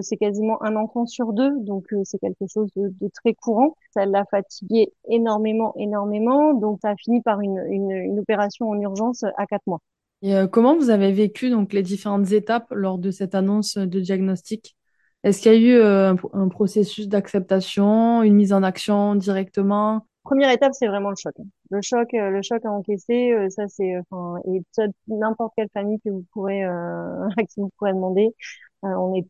C'est 0.00 0.16
quasiment 0.16 0.62
un 0.62 0.76
enfant 0.76 1.06
sur 1.06 1.32
deux, 1.32 1.50
donc 1.60 1.86
c'est 2.04 2.18
quelque 2.18 2.46
chose 2.46 2.70
de, 2.76 2.92
de, 3.00 3.08
très 3.12 3.34
courant. 3.34 3.76
Ça 3.92 4.06
l'a 4.06 4.24
fatigué 4.26 4.92
énormément, 5.08 5.74
énormément, 5.76 6.54
donc 6.54 6.78
ça 6.82 6.90
a 6.90 6.96
fini 6.96 7.20
par 7.22 7.40
une, 7.40 7.58
une, 7.68 7.90
une 7.90 8.20
opération 8.20 8.70
en 8.70 8.80
urgence 8.80 9.24
à 9.36 9.46
quatre 9.46 9.66
mois. 9.66 9.80
Et 10.24 10.34
euh, 10.34 10.46
comment 10.46 10.74
vous 10.74 10.88
avez 10.88 11.12
vécu 11.12 11.50
donc 11.50 11.74
les 11.74 11.82
différentes 11.82 12.32
étapes 12.32 12.68
lors 12.70 12.96
de 12.96 13.10
cette 13.10 13.34
annonce 13.34 13.76
de 13.76 14.00
diagnostic? 14.00 14.74
Est-ce 15.22 15.42
qu'il 15.42 15.52
y 15.52 15.54
a 15.54 15.58
eu 15.58 15.74
euh, 15.78 16.14
un, 16.32 16.48
processus 16.48 17.08
d'acceptation, 17.08 18.22
une 18.22 18.34
mise 18.34 18.54
en 18.54 18.62
action 18.62 19.16
directement? 19.16 20.06
Première 20.22 20.50
étape, 20.50 20.72
c'est 20.72 20.86
vraiment 20.86 21.10
le 21.10 21.16
choc. 21.16 21.34
Le 21.70 21.80
choc, 21.82 22.08
euh, 22.14 22.30
le 22.30 22.40
choc 22.40 22.64
à 22.64 22.70
encaisser, 22.70 23.36
ça 23.50 23.68
c'est, 23.68 23.98
enfin, 23.98 24.40
et 24.46 24.62
n'importe 25.08 25.52
quelle 25.58 25.68
famille 25.74 26.00
que 26.00 26.08
vous 26.08 26.24
pourrez, 26.32 26.64
à 26.64 27.42
qui 27.46 27.60
vous 27.60 27.70
pourrez 27.76 27.92
demander, 27.92 28.34
on 28.82 29.14
est, 29.14 29.26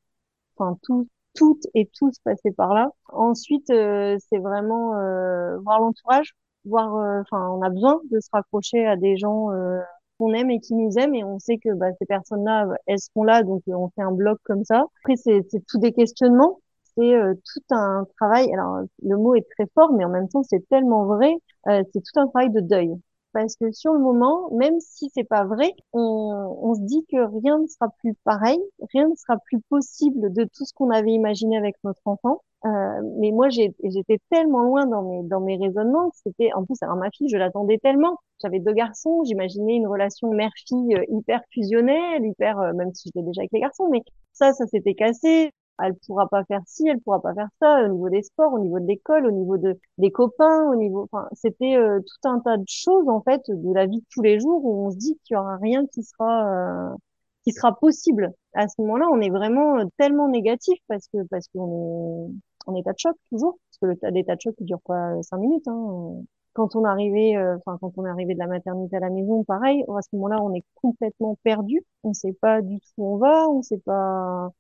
enfin, 0.57 0.79
tous, 0.83 1.07
toutes 1.35 1.67
et 1.75 1.89
tous 1.99 2.19
passés 2.25 2.53
par 2.53 2.75
là. 2.75 2.89
Ensuite, 3.09 3.67
c'est 3.69 4.39
vraiment 4.39 4.91
voir 5.63 5.81
l'entourage, 5.81 6.35
voir, 6.65 6.95
enfin, 7.21 7.49
on 7.51 7.63
a 7.63 7.71
besoin 7.71 8.01
de 8.11 8.21
se 8.21 8.29
raccrocher 8.33 8.87
à 8.87 8.97
des 8.97 9.17
gens 9.17 9.51
qu'on 10.19 10.33
aime 10.33 10.51
et 10.51 10.61
qui 10.61 10.75
nous 10.75 10.93
aiment 10.99 11.15
et 11.15 11.25
on 11.25 11.39
sait 11.39 11.59
que 11.59 11.73
bah, 11.75 11.87
ces 11.99 12.07
personnes-là, 12.07 12.69
elles 12.87 12.99
seront 13.01 13.25
là, 13.25 13.43
donc 13.43 13.63
euh, 13.69 13.73
on 13.75 13.89
fait 13.91 14.03
un 14.03 14.13
blog 14.13 14.39
comme 14.45 14.65
ça. 14.65 14.85
Après, 15.03 15.17
c'est 15.17 15.43
tout 15.69 15.79
des 15.79 15.93
questionnements, 15.93 16.61
c'est 16.97 17.15
euh, 17.15 17.35
tout 17.35 17.75
un 17.75 18.07
travail. 18.19 18.53
Alors, 18.53 18.83
le 19.03 19.17
mot 19.17 19.35
est 19.35 19.47
très 19.57 19.67
fort, 19.75 19.93
mais 19.93 20.05
en 20.05 20.11
même 20.11 20.29
temps, 20.29 20.43
c'est 20.43 20.67
tellement 20.69 21.07
vrai. 21.07 21.35
Euh, 21.69 21.83
c'est 21.93 22.01
tout 22.01 22.21
un 22.21 22.29
travail 22.29 22.51
de 22.51 22.61
deuil. 22.61 22.91
Parce 23.35 23.57
que 23.57 23.73
sur 23.73 23.93
le 23.93 23.99
moment, 23.99 24.49
même 24.53 24.79
si 24.81 25.11
c'est 25.13 25.25
pas 25.25 25.45
vrai, 25.45 25.73
on, 25.93 26.57
on 26.63 26.75
se 26.75 26.81
dit 26.83 27.05
que 27.11 27.17
rien 27.43 27.59
ne 27.59 27.67
sera 27.67 27.89
plus 27.99 28.15
pareil, 28.25 28.61
rien 28.93 29.09
ne 29.09 29.15
sera 29.17 29.37
plus 29.39 29.61
possible 29.69 30.33
de 30.33 30.45
tout 30.45 30.65
ce 30.65 30.73
qu'on 30.73 30.91
avait 30.91 31.11
imaginé 31.11 31.59
avec 31.59 31.75
notre 31.85 32.01
enfant. 32.07 32.43
Euh, 32.65 33.03
mais 33.19 33.31
moi, 33.33 33.49
j'étais 33.51 34.21
tellement 34.31 34.63
loin 34.63 34.87
dans 34.87 35.03
mes, 35.03 35.23
dans 35.25 35.41
mes 35.41 35.57
raisonnements 35.59 36.11
que 36.11 36.17
c'était, 36.25 36.53
en 36.55 36.65
plus, 36.65 36.77
alors 36.83 36.97
ma 36.97 37.11
fille, 37.11 37.29
je 37.29 37.37
l'attendais 37.37 37.79
tellement. 37.79 38.19
J'avais 38.41 38.61
deux 38.61 38.73
garçons, 38.73 39.23
j'imaginais 39.25 39.75
une 39.75 39.87
relation 39.87 40.31
mère-fille 40.31 40.95
euh, 40.95 41.05
hyper 41.09 41.43
fusionnelle, 41.51 42.25
hyper, 42.25 42.59
euh, 42.59 42.73
même 42.73 42.95
si 42.95 43.09
j'étais 43.09 43.27
déjà 43.27 43.43
avec 43.43 43.53
les 43.53 43.61
garçons, 43.61 43.89
mais 43.91 44.03
ça, 44.33 44.53
ça 44.53 44.67
s'était 44.67 44.95
cassé. 44.95 45.51
Elle 45.83 45.95
pourra 46.07 46.29
pas 46.29 46.45
faire 46.45 46.63
ci, 46.67 46.87
elle 46.89 47.01
pourra 47.01 47.21
pas 47.21 47.35
faire 47.35 47.49
ça, 47.61 47.85
au 47.85 47.89
niveau 47.89 48.09
des 48.09 48.23
sports, 48.23 48.53
au 48.53 48.59
niveau 48.61 48.79
de 48.79 48.87
l'école, 48.87 49.27
au 49.27 49.31
niveau 49.33 49.57
de, 49.57 49.79
des 49.99 50.11
copains, 50.11 50.69
au 50.71 50.77
niveau, 50.77 51.09
enfin, 51.11 51.29
c'était 51.33 51.77
tout 51.77 52.29
un 52.29 52.41
tas 52.41 52.57
de 52.57 52.65
choses, 52.69 53.09
en 53.09 53.21
fait, 53.23 53.43
de 53.49 53.75
la 53.75 53.87
vie 53.87 53.99
de 53.99 54.07
tous 54.11 54.23
les 54.23 54.39
jours 54.41 54.65
où 54.65 54.87
on 54.87 54.91
se 54.91 54.97
dit 54.97 55.19
qu'il 55.25 55.35
y 55.35 55.39
aura 55.39 55.57
rien 55.57 55.87
qui 55.87 56.03
sera, 56.05 56.95
qui 57.45 57.53
sera 57.53 57.77
possible. 57.79 58.33
À 58.55 58.69
ce 58.69 58.75
moment-là, 58.83 59.07
on 59.13 59.21
est 59.21 59.31
vraiment 59.31 59.79
tellement 59.99 60.29
négatif 60.29 60.79
parce 60.89 61.09
que, 61.09 61.23
parce 61.29 61.49
qu'on 61.49 62.29
est, 62.31 62.35
en 62.67 62.75
état 62.75 62.93
de 62.93 62.99
choc 62.99 63.17
toujours, 63.31 63.59
parce 63.69 63.95
que 63.95 64.09
l'état 64.09 64.37
de 64.37 64.41
choc 64.41 64.55
il 64.59 64.67
dure 64.67 64.81
pas 64.87 65.23
cinq 65.23 65.39
minutes. 65.39 65.69
Hein. 65.69 66.23
Quand 66.55 66.77
on 66.77 66.85
arrivait, 66.85 67.37
euh, 67.37 67.57
enfin 67.57 67.79
quand 67.81 67.93
on 67.99 68.07
est 68.07 68.09
arrivé 68.09 68.35
de 68.35 68.39
la 68.39 68.47
maternité 68.47 68.97
à 68.97 69.01
la 69.01 69.11
maison, 69.11 69.45
pareil, 69.45 69.85
à 69.89 70.03
ce 70.03 70.09
moment-là, 70.15 70.41
on 70.43 70.55
est 70.55 70.65
complètement 70.75 71.37
perdu. 71.43 71.83
On 72.05 72.13
sait 72.15 72.33
pas 72.33 72.63
du 72.63 72.79
tout 72.81 72.93
où 72.99 73.15
on 73.15 73.17
va, 73.19 73.49
on 73.49 73.63
sait 73.63 73.79
pas. 73.79 74.51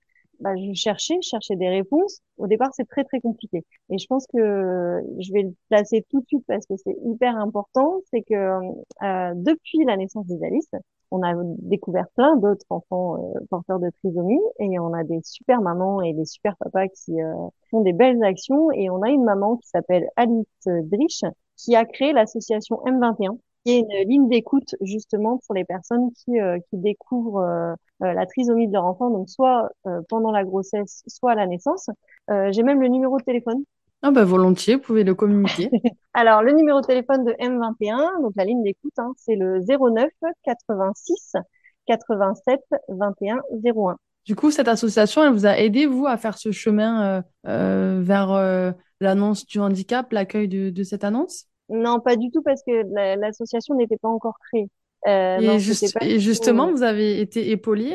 Bah, 0.41 0.55
je 0.57 0.73
cherchais, 0.75 1.21
cherchais 1.23 1.57
des 1.57 1.69
réponses. 1.69 2.21
Au 2.39 2.47
départ, 2.47 2.71
c'est 2.75 2.89
très 2.89 3.05
très 3.05 3.21
compliqué. 3.21 3.65
Et 3.91 3.99
je 3.99 4.07
pense 4.07 4.27
que 4.27 5.01
je 5.19 5.33
vais 5.33 5.43
le 5.43 5.55
placer 5.69 6.05
tout 6.11 6.21
de 6.21 6.27
suite 6.27 6.45
parce 6.47 6.67
que 6.67 6.75
c'est 6.77 6.97
hyper 7.05 7.37
important. 7.37 8.01
C'est 8.11 8.23
que 8.23 8.35
euh, 8.35 9.33
depuis 9.37 9.85
la 9.85 9.97
naissance 9.97 10.27
des 10.27 10.43
Alice, 10.45 10.71
on 11.11 11.23
a 11.23 11.33
découvert 11.59 12.07
plein 12.17 12.37
d'autres 12.37 12.67
enfants 12.71 13.17
euh, 13.17 13.41
porteurs 13.51 13.79
de 13.79 13.91
trisomie 13.91 14.41
et 14.59 14.79
on 14.79 14.93
a 14.93 15.05
des 15.05 15.21
super 15.23 15.61
mamans 15.61 16.03
et 16.03 16.13
des 16.13 16.25
super 16.25 16.57
papas 16.57 16.89
qui 16.89 17.23
euh, 17.23 17.33
font 17.71 17.83
des 17.83 17.93
belles 17.93 18.23
actions 18.25 18.71
et 18.73 18.91
on 18.91 19.03
a 19.03 19.11
une 19.11 19.25
maman 19.25 19.57
qui 19.57 19.69
s'appelle 19.69 20.09
Alice 20.17 20.47
Drich 20.67 21.25
qui 21.57 21.77
a 21.77 21.85
créé 21.85 22.13
l'association 22.13 22.81
M21 22.85 23.39
qui 23.65 23.73
est 23.73 23.81
une 23.81 24.09
ligne 24.09 24.29
d'écoute 24.29 24.75
justement 24.81 25.41
pour 25.47 25.55
les 25.55 25.65
personnes 25.65 26.11
qui, 26.13 26.41
euh, 26.41 26.59
qui 26.71 26.79
découvrent 26.79 27.77
la 28.01 28.27
trisomie 28.27 28.69
de 28.69 28.73
leur 28.73 28.85
enfant, 28.85 29.09
donc 29.11 29.31
soit 29.31 29.71
pendant 30.09 30.31
la 30.31 30.45
grossesse, 30.45 31.03
soit 31.07 31.33
à 31.33 31.35
la 31.35 31.47
naissance. 31.47 31.89
J'ai 32.29 32.63
même 32.63 32.81
le 32.81 32.89
numéro 32.89 33.19
de 33.19 33.25
téléphone 33.25 33.65
ah 34.07 34.11
bah 34.11 34.25
volontiers, 34.25 34.75
vous 34.75 34.83
pouvez 34.83 35.03
le 35.03 35.15
communiquer. 35.15 35.71
Alors, 36.13 36.43
le 36.43 36.53
numéro 36.53 36.79
de 36.83 36.87
téléphone 36.87 37.25
de 37.25 37.33
M21, 37.41 38.21
donc 38.21 38.33
la 38.37 38.45
ligne 38.45 38.63
d'écoute, 38.63 38.93
hein, 38.99 39.15
c'est 39.17 39.35
le 39.35 39.61
09 39.61 40.11
86 40.45 41.33
87 41.87 42.61
21 42.91 43.41
01. 43.65 43.97
Du 44.27 44.37
coup, 44.37 44.51
cette 44.51 44.69
association, 44.69 45.23
elle 45.23 45.33
vous 45.33 45.47
a 45.47 45.59
aidé, 45.59 45.87
vous, 45.87 46.07
à 46.07 46.17
faire 46.17 46.39
ce 46.39 46.51
chemin 46.51 47.03
euh, 47.03 47.23
euh, 47.47 48.01
vers 48.03 48.33
euh, 48.33 48.73
l'annonce 49.01 49.47
du 49.47 49.59
handicap, 49.59 50.13
l'accueil 50.13 50.49
de, 50.49 50.71
de, 50.71 50.83
cette 50.83 51.05
annonce? 51.05 51.47
Non, 51.69 52.01
pas 52.01 52.17
du 52.17 52.31
tout, 52.31 52.43
parce 52.43 52.63
que 52.63 52.85
l'association 53.19 53.75
n'était 53.75 53.97
pas 53.97 54.09
encore 54.09 54.39
créée. 54.49 54.69
et, 55.07 55.59
et, 56.03 56.19
justement, 56.19 56.71
vous 56.71 56.83
avez 56.83 57.21
été 57.21 57.51
épaulé 57.51 57.95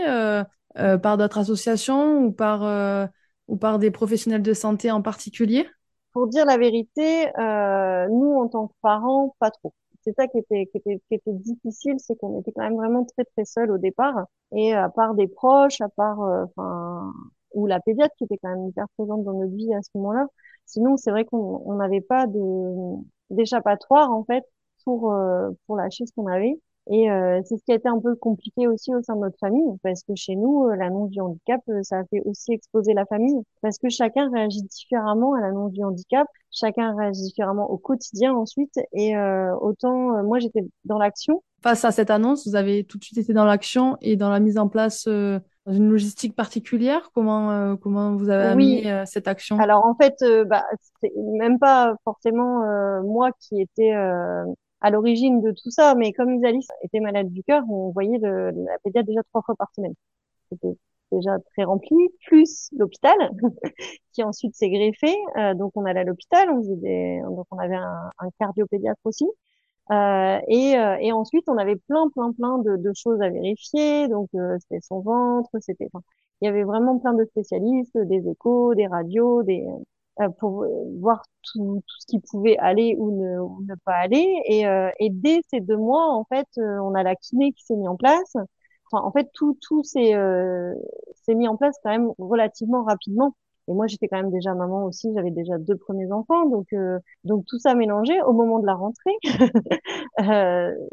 par 0.75 1.17
d'autres 1.17 1.39
associations 1.39 2.23
ou 2.23 2.31
par, 2.31 3.09
ou 3.47 3.57
par 3.57 3.79
des 3.79 3.91
professionnels 3.91 4.43
de 4.43 4.53
santé 4.53 4.91
en 4.91 5.01
particulier? 5.01 5.67
Pour 6.13 6.27
dire 6.27 6.45
la 6.45 6.57
vérité, 6.57 7.27
euh, 7.37 8.07
nous, 8.09 8.33
en 8.35 8.47
tant 8.47 8.67
que 8.67 8.73
parents, 8.81 9.35
pas 9.39 9.51
trop. 9.51 9.73
C'est 10.01 10.13
ça 10.13 10.27
qui 10.27 10.39
était, 10.39 10.65
qui 10.67 10.77
était, 10.77 11.01
qui 11.07 11.15
était 11.15 11.33
difficile, 11.33 11.95
c'est 11.97 12.15
qu'on 12.17 12.39
était 12.39 12.51
quand 12.51 12.63
même 12.63 12.75
vraiment 12.75 13.05
très, 13.05 13.25
très 13.25 13.45
seuls 13.45 13.71
au 13.71 13.77
départ. 13.77 14.25
Et 14.55 14.73
à 14.73 14.89
part 14.89 15.13
des 15.13 15.27
proches, 15.27 15.81
à 15.81 15.89
part, 15.89 16.21
euh, 16.21 16.45
enfin, 16.45 17.11
ou 17.53 17.67
la 17.67 17.79
pédiatre 17.79 18.15
qui 18.17 18.23
était 18.23 18.37
quand 18.41 18.49
même 18.49 18.67
hyper 18.67 18.85
présente 18.97 19.23
dans 19.23 19.33
notre 19.33 19.53
vie 19.53 19.73
à 19.73 19.81
ce 19.81 19.89
moment-là. 19.95 20.25
Sinon, 20.65 20.97
c'est 20.97 21.11
vrai 21.11 21.25
qu'on 21.25 21.73
n'avait 21.75 22.01
pas 22.01 22.27
de 22.27 22.39
d'échappatoire, 23.29 24.11
en 24.11 24.23
fait, 24.23 24.43
pour, 24.83 25.11
euh, 25.13 25.49
pour 25.67 25.75
lâcher 25.75 26.05
ce 26.05 26.11
qu'on 26.13 26.27
avait. 26.27 26.59
Et 26.91 27.11
euh, 27.11 27.39
c'est 27.45 27.57
ce 27.57 27.63
qui 27.63 27.71
a 27.71 27.75
été 27.75 27.87
un 27.87 27.99
peu 27.99 28.15
compliqué 28.15 28.67
aussi 28.67 28.95
au 28.95 29.01
sein 29.03 29.15
de 29.15 29.21
notre 29.21 29.37
famille, 29.37 29.77
parce 29.83 30.01
que 30.01 30.13
chez 30.15 30.35
nous, 30.35 30.65
euh, 30.65 30.75
l'annonce 30.75 31.11
du 31.11 31.21
handicap, 31.21 31.61
euh, 31.69 31.83
ça 31.83 31.99
a 31.99 32.03
fait 32.05 32.21
aussi 32.25 32.51
exploser 32.51 32.93
la 32.93 33.05
famille, 33.05 33.39
parce 33.61 33.77
que 33.77 33.89
chacun 33.89 34.31
réagit 34.31 34.63
différemment 34.63 35.35
à 35.35 35.41
l'annonce 35.41 35.71
du 35.71 35.83
handicap, 35.83 36.27
chacun 36.51 36.95
réagit 36.95 37.21
différemment 37.21 37.69
au 37.69 37.77
quotidien 37.77 38.33
ensuite, 38.33 38.73
et 38.93 39.15
euh, 39.15 39.55
autant 39.57 40.23
moi 40.23 40.39
j'étais 40.39 40.65
dans 40.85 40.97
l'action. 40.97 41.43
Face 41.61 41.85
à 41.85 41.91
cette 41.91 42.09
annonce, 42.09 42.47
vous 42.47 42.55
avez 42.55 42.85
tout 42.85 42.97
de 42.97 43.03
suite 43.03 43.19
été 43.19 43.33
dans 43.33 43.45
l'action 43.45 43.97
et 44.01 44.15
dans 44.15 44.29
la 44.29 44.39
mise 44.39 44.57
en 44.57 44.67
place 44.67 45.05
euh, 45.07 45.39
dans 45.69 45.75
une 45.75 45.89
logistique 45.89 46.35
particulière? 46.35 47.11
Comment 47.13 47.77
comment 47.77 48.15
vous 48.15 48.29
avez 48.29 48.47
amené 48.49 49.05
cette 49.05 49.27
action? 49.27 49.59
Alors 49.59 49.85
en 49.85 49.95
fait, 49.95 50.15
bah 50.47 50.65
c'est 51.01 51.11
même 51.15 51.59
pas 51.59 51.95
forcément 52.03 52.61
moi 53.03 53.31
qui 53.39 53.61
étais 53.61 53.93
à 54.81 54.89
l'origine 54.89 55.41
de 55.41 55.51
tout 55.51 55.71
ça, 55.71 55.95
mais 55.95 56.13
comme 56.13 56.33
Isalis 56.33 56.67
était 56.83 56.99
malade 56.99 57.29
du 57.31 57.43
cœur, 57.43 57.63
on 57.69 57.91
voyait 57.91 58.17
le, 58.17 58.51
la 58.51 58.77
pédiatre 58.83 59.07
déjà 59.07 59.21
trois 59.29 59.41
fois 59.41 59.55
par 59.55 59.69
semaine. 59.75 59.93
C'était 60.51 60.75
déjà 61.11 61.37
très 61.53 61.63
rempli, 61.63 61.95
plus 62.25 62.69
l'hôpital 62.77 63.17
qui 64.13 64.23
ensuite 64.23 64.55
s'est 64.55 64.69
greffé. 64.69 65.13
Euh, 65.37 65.53
donc 65.53 65.71
on 65.75 65.85
allait 65.85 66.01
à 66.01 66.03
l'hôpital, 66.03 66.49
on 66.49 66.61
faisait 66.61 66.75
des, 66.77 67.21
donc 67.25 67.45
on 67.51 67.57
avait 67.57 67.75
un, 67.75 68.09
un 68.19 68.29
cardiopédiatre 68.39 69.01
aussi. 69.03 69.25
Euh, 69.91 70.39
et, 70.47 70.77
euh, 70.77 70.97
et, 70.99 71.11
ensuite 71.11 71.45
on 71.49 71.57
avait 71.57 71.75
plein 71.75 72.09
plein 72.09 72.31
plein 72.33 72.59
de, 72.59 72.77
de 72.77 72.91
choses 72.95 73.21
à 73.21 73.29
vérifier. 73.29 74.07
Donc 74.07 74.29
euh, 74.35 74.57
c'était 74.61 74.81
son 74.81 75.01
ventre, 75.01 75.49
c'était, 75.61 75.89
il 76.41 76.45
y 76.45 76.47
avait 76.47 76.63
vraiment 76.63 76.99
plein 76.99 77.13
de 77.13 77.25
spécialistes, 77.25 77.97
des 77.97 78.27
échos, 78.29 78.75
des 78.75 78.87
radios, 78.87 79.43
des 79.43 79.65
euh, 80.21 80.27
pour 80.39 80.65
voir 80.99 81.23
tout, 81.43 81.81
tout, 81.87 81.95
ce 81.99 82.05
qui 82.07 82.19
pouvait 82.19 82.57
aller 82.57 82.95
ou 82.97 83.11
ne, 83.11 83.39
ou 83.39 83.63
ne 83.65 83.75
pas 83.85 83.95
aller. 83.95 84.41
Et, 84.45 84.67
euh, 84.67 84.89
et, 84.99 85.09
dès 85.09 85.41
ces 85.49 85.61
deux 85.61 85.77
mois, 85.77 86.11
en 86.13 86.25
fait, 86.25 86.47
euh, 86.57 86.79
on 86.79 86.93
a 86.93 87.03
la 87.03 87.15
kiné 87.15 87.53
qui 87.53 87.63
s'est 87.63 87.75
mis 87.77 87.87
en 87.87 87.95
place. 87.95 88.35
Enfin, 88.91 89.05
en 89.05 89.11
fait, 89.11 89.29
tout, 89.33 89.57
tout 89.61 89.83
s'est 89.83 90.13
mis 91.29 91.47
en 91.47 91.55
place 91.57 91.75
quand 91.83 91.91
même 91.91 92.11
relativement 92.17 92.83
rapidement. 92.83 93.35
Et 93.69 93.73
moi, 93.73 93.87
j'étais 93.87 94.07
quand 94.07 94.17
même 94.17 94.31
déjà 94.31 94.53
maman 94.55 94.85
aussi, 94.85 95.11
j'avais 95.15 95.31
déjà 95.31 95.57
deux 95.59 95.77
premiers 95.77 96.11
enfants, 96.11 96.47
donc 96.49 96.67
donc 97.23 97.45
tout 97.47 97.59
ça 97.59 97.75
mélangé 97.75 98.19
au 98.23 98.33
moment 98.33 98.59
de 98.59 98.65
la 98.65 98.73
rentrée. 98.73 99.13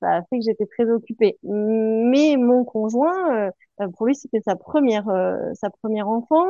ça 0.00 0.16
a 0.16 0.22
fait 0.24 0.38
que 0.38 0.44
j'étais 0.44 0.66
très 0.66 0.90
occupée. 0.90 1.38
Mais 1.42 2.36
mon 2.36 2.64
conjoint, 2.64 3.48
euh, 3.80 3.88
pour 3.96 4.06
lui, 4.06 4.14
c'était 4.14 4.40
sa 4.44 4.56
première, 4.56 5.08
euh, 5.08 5.36
sa 5.54 5.70
première 5.70 6.08
enfant. 6.08 6.44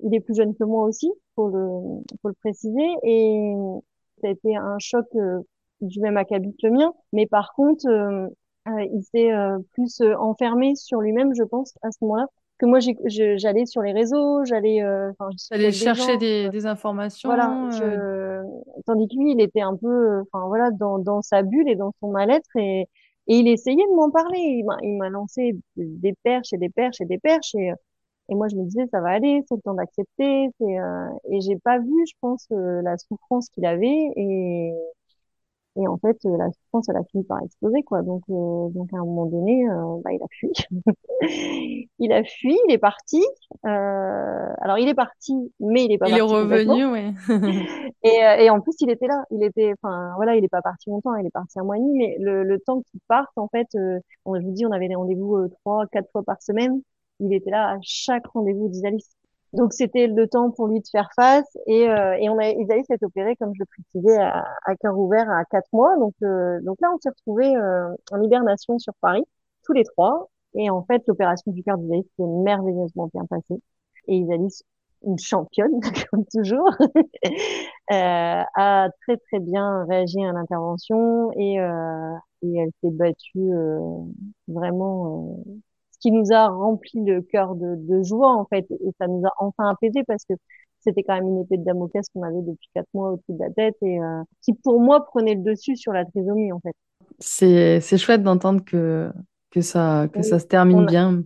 Il 0.00 0.14
est 0.14 0.20
plus 0.20 0.36
jeune 0.36 0.54
que 0.54 0.64
moi 0.64 0.84
aussi, 0.84 1.10
faut 1.34 1.48
le, 1.48 2.02
faut 2.22 2.28
le 2.28 2.34
préciser. 2.34 2.86
Et 3.02 3.54
ça 4.20 4.28
a 4.28 4.30
été 4.30 4.56
un 4.56 4.78
choc 4.78 5.06
euh, 5.16 5.40
du 5.80 6.00
même 6.00 6.16
acabit 6.16 6.54
que 6.60 6.66
le 6.66 6.72
mien. 6.74 6.92
Mais 7.12 7.26
par 7.26 7.52
contre, 7.54 7.86
il 8.92 9.02
s'est 9.02 9.30
plus 9.72 10.02
enfermé 10.18 10.74
sur 10.74 11.00
lui-même, 11.00 11.32
je 11.34 11.44
pense, 11.44 11.74
à 11.82 11.90
ce 11.90 11.98
moment-là 12.02 12.26
que 12.58 12.66
moi 12.66 12.80
j'allais 12.80 13.66
sur 13.66 13.82
les 13.82 13.92
réseaux, 13.92 14.44
j'allais 14.44 14.82
euh, 14.82 15.12
j'allais 15.48 15.70
chercher 15.70 16.16
des, 16.16 16.48
des, 16.48 16.66
informations. 16.66 17.28
Voilà, 17.28 17.68
je... 17.70 18.42
tandis 18.84 19.06
que 19.06 19.14
lui, 19.14 19.30
il 19.30 19.40
était 19.40 19.60
un 19.60 19.76
peu 19.76 20.22
enfin 20.22 20.44
voilà 20.48 20.72
dans, 20.72 20.98
dans 20.98 21.22
sa 21.22 21.42
bulle 21.42 21.68
et 21.68 21.76
dans 21.76 21.92
son 22.00 22.10
mal-être 22.10 22.56
et 22.56 22.88
et 23.28 23.36
il 23.40 23.48
essayait 23.48 23.86
de 23.86 23.94
m'en 23.94 24.10
parler. 24.10 24.62
Il 24.82 24.96
m'a 24.96 25.10
lancé 25.10 25.54
des 25.76 26.14
perches 26.22 26.52
et 26.54 26.58
des 26.58 26.70
perches 26.70 27.00
et 27.00 27.04
des 27.04 27.18
perches. 27.18 27.54
Et, 27.54 27.72
et 28.30 28.34
moi, 28.34 28.48
je 28.48 28.56
me 28.56 28.64
disais, 28.64 28.86
ça 28.90 29.00
va 29.00 29.10
aller, 29.10 29.42
c'est 29.46 29.54
le 29.54 29.60
temps 29.60 29.74
d'accepter. 29.74 30.48
Euh, 30.62 31.08
et 31.30 31.40
j'ai 31.42 31.56
pas 31.56 31.78
vu, 31.78 31.92
je 32.08 32.14
pense, 32.20 32.46
euh, 32.52 32.80
la 32.82 32.96
souffrance 32.96 33.50
qu'il 33.50 33.66
avait. 33.66 34.12
Et, 34.16 34.72
et 35.76 35.86
en 35.86 35.96
fait, 35.98 36.16
euh, 36.24 36.36
la 36.36 36.50
souffrance, 36.50 36.88
elle 36.88 36.96
a 36.96 37.04
fini 37.04 37.22
par 37.24 37.40
exploser, 37.42 37.82
quoi. 37.84 38.02
Donc, 38.02 38.22
euh, 38.30 38.68
donc 38.70 38.92
à 38.92 38.96
un 38.96 39.04
moment 39.04 39.26
donné, 39.26 39.68
euh, 39.68 40.00
bah, 40.02 40.10
il 40.12 40.20
a 40.22 40.26
fui. 40.30 40.50
il 41.98 42.12
a 42.12 42.24
fui, 42.24 42.56
il 42.68 42.72
est 42.72 42.78
parti. 42.78 43.22
alors, 43.62 44.78
il 44.78 44.88
est 44.88 44.94
parti, 44.94 45.34
mais 45.60 45.84
il 45.84 45.92
est 45.92 45.98
pas 45.98 46.08
il 46.08 46.18
parti. 46.18 46.24
Il 46.26 46.30
est 46.32 46.36
revenu, 46.36 46.84
oui. 46.86 47.14
et, 48.02 48.44
et 48.44 48.50
en 48.50 48.60
plus, 48.60 48.74
il 48.80 48.90
était 48.90 49.06
là. 49.06 49.24
Il 49.30 49.42
était, 49.44 49.72
enfin, 49.80 50.12
voilà, 50.16 50.36
il 50.36 50.44
est 50.44 50.48
pas 50.48 50.62
parti 50.62 50.90
longtemps. 50.90 51.14
Il 51.16 51.26
est 51.26 51.30
parti 51.30 51.58
un 51.60 51.64
mois 51.64 51.76
et 51.76 51.80
demi. 51.80 51.96
Mais 51.98 52.16
le, 52.20 52.42
le 52.44 52.58
temps 52.60 52.82
qu'il 52.90 53.00
parte, 53.08 53.30
en 53.36 53.48
fait, 53.48 53.68
on, 54.24 54.34
je 54.38 54.44
vous 54.44 54.52
dis, 54.52 54.66
on 54.66 54.72
avait 54.72 54.88
des 54.88 54.94
rendez-vous 54.96 55.48
trois, 55.60 55.86
quatre 55.86 56.10
fois 56.10 56.22
par 56.24 56.42
semaine. 56.42 56.82
Il 57.20 57.32
était 57.32 57.50
là 57.50 57.74
à 57.74 57.78
chaque 57.82 58.26
rendez-vous 58.28 58.68
d'Isalis. 58.68 59.04
Donc 59.54 59.72
c'était 59.72 60.06
le 60.06 60.28
temps 60.28 60.50
pour 60.50 60.68
lui 60.68 60.80
de 60.80 60.88
faire 60.88 61.08
face 61.16 61.56
et, 61.66 61.88
euh, 61.88 62.16
et 62.18 62.28
on 62.28 62.38
a 62.38 62.48
Isaïe 62.50 62.84
s'est 62.84 63.02
opéré 63.02 63.34
comme 63.36 63.52
je 63.54 63.60
le 63.60 63.66
précisais 63.66 64.18
à, 64.18 64.46
à 64.66 64.76
cœur 64.76 64.98
ouvert 64.98 65.30
à 65.30 65.44
quatre 65.46 65.68
mois. 65.72 65.96
Donc 65.98 66.14
euh, 66.22 66.60
donc 66.62 66.78
là 66.80 66.88
on 66.94 66.98
s'est 66.98 67.08
retrouvés 67.08 67.56
euh, 67.56 67.88
en 68.12 68.22
hibernation 68.22 68.78
sur 68.78 68.92
Paris 69.00 69.24
tous 69.64 69.72
les 69.72 69.84
trois. 69.84 70.28
Et 70.54 70.70
en 70.70 70.84
fait 70.84 71.02
l'opération 71.06 71.50
du 71.52 71.62
cœur 71.62 71.78
d'Isaïe 71.78 72.04
s'est 72.18 72.26
merveilleusement 72.26 73.08
bien 73.12 73.24
passée. 73.26 73.60
Et 74.08 74.16
Isaïe 74.18 74.48
une 75.04 75.18
championne 75.18 75.80
comme 76.10 76.24
toujours 76.26 76.70
euh, 77.92 78.42
a 78.54 78.88
très 79.02 79.16
très 79.16 79.40
bien 79.40 79.84
réagi 79.86 80.22
à 80.24 80.32
l'intervention. 80.32 81.32
Et 81.32 81.58
euh, 81.60 82.14
et 82.42 82.56
elle 82.58 82.70
s'est 82.82 82.90
battue 82.90 83.50
vraiment 84.46 85.42
qui 86.00 86.10
nous 86.12 86.32
a 86.32 86.48
rempli 86.48 87.04
le 87.04 87.22
cœur 87.22 87.54
de, 87.54 87.74
de, 87.76 88.02
joie 88.02 88.34
en 88.34 88.44
fait 88.46 88.66
et 88.70 88.92
ça 88.98 89.06
nous 89.06 89.24
a 89.26 89.30
enfin 89.38 89.68
apaisé 89.68 90.04
parce 90.06 90.24
que 90.24 90.34
c'était 90.80 91.02
quand 91.02 91.14
même 91.14 91.26
une 91.26 91.40
épée 91.40 91.56
de 91.56 91.64
Damoclès 91.64 92.08
qu'on 92.10 92.22
avait 92.22 92.42
depuis 92.42 92.68
quatre 92.74 92.88
mois 92.94 93.12
au-dessus 93.12 93.32
de 93.32 93.40
la 93.40 93.50
tête 93.50 93.76
et 93.82 94.00
euh, 94.00 94.22
qui 94.42 94.54
pour 94.54 94.80
moi 94.80 95.04
prenait 95.04 95.34
le 95.34 95.42
dessus 95.42 95.76
sur 95.76 95.92
la 95.92 96.04
trisomie 96.04 96.52
en 96.52 96.60
fait. 96.60 96.74
C'est 97.18 97.80
c'est 97.80 97.98
chouette 97.98 98.22
d'entendre 98.22 98.64
que 98.64 99.10
que 99.50 99.60
ça 99.60 100.08
que 100.12 100.22
ça 100.22 100.38
se 100.38 100.46
termine 100.46 100.86
bien. 100.86 101.22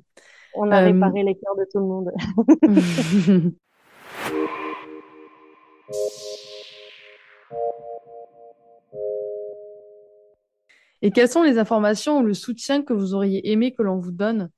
On 0.55 0.71
a 0.71 0.83
euh... 0.83 0.87
réparé 0.87 1.23
les 1.23 1.35
cœurs 1.35 1.57
de 1.57 1.67
tout 1.71 1.79
le 1.79 1.87
monde. 1.87 2.11
Et 11.05 11.11
quelles 11.11 11.29
sont 11.29 11.43
les 11.43 11.59
informations 11.59 12.21
ou 12.21 12.23
le 12.23 12.33
soutien 12.33 12.83
que 12.83 12.93
vous 12.93 13.15
auriez 13.15 13.51
aimé 13.51 13.73
que 13.73 13.83
l'on 13.83 13.99
vous 13.99 14.13
donne 14.13 14.51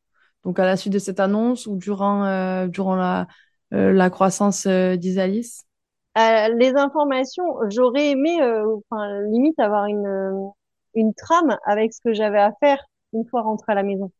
donc 0.44 0.58
à 0.58 0.64
la 0.64 0.76
suite 0.76 0.92
de 0.92 0.98
cette 0.98 1.20
annonce 1.20 1.66
ou 1.66 1.76
durant, 1.76 2.24
euh, 2.26 2.66
durant 2.68 2.96
la, 2.96 3.28
euh, 3.72 3.92
la 3.92 4.10
croissance 4.10 4.66
euh, 4.66 4.96
d'Isalis? 4.96 5.62
Les 6.16 6.72
informations, 6.76 7.44
j'aurais 7.70 8.10
aimé, 8.10 8.38
enfin, 8.90 9.20
limite, 9.30 9.58
avoir 9.58 9.86
une, 9.86 10.52
une 10.94 11.12
trame 11.14 11.56
avec 11.64 11.92
ce 11.92 12.00
que 12.00 12.12
j'avais 12.14 12.38
à 12.38 12.52
faire 12.60 12.78
une 13.12 13.26
fois 13.26 13.42
rentrée 13.42 13.72
à 13.72 13.74
la 13.76 13.82
maison. 13.82 14.10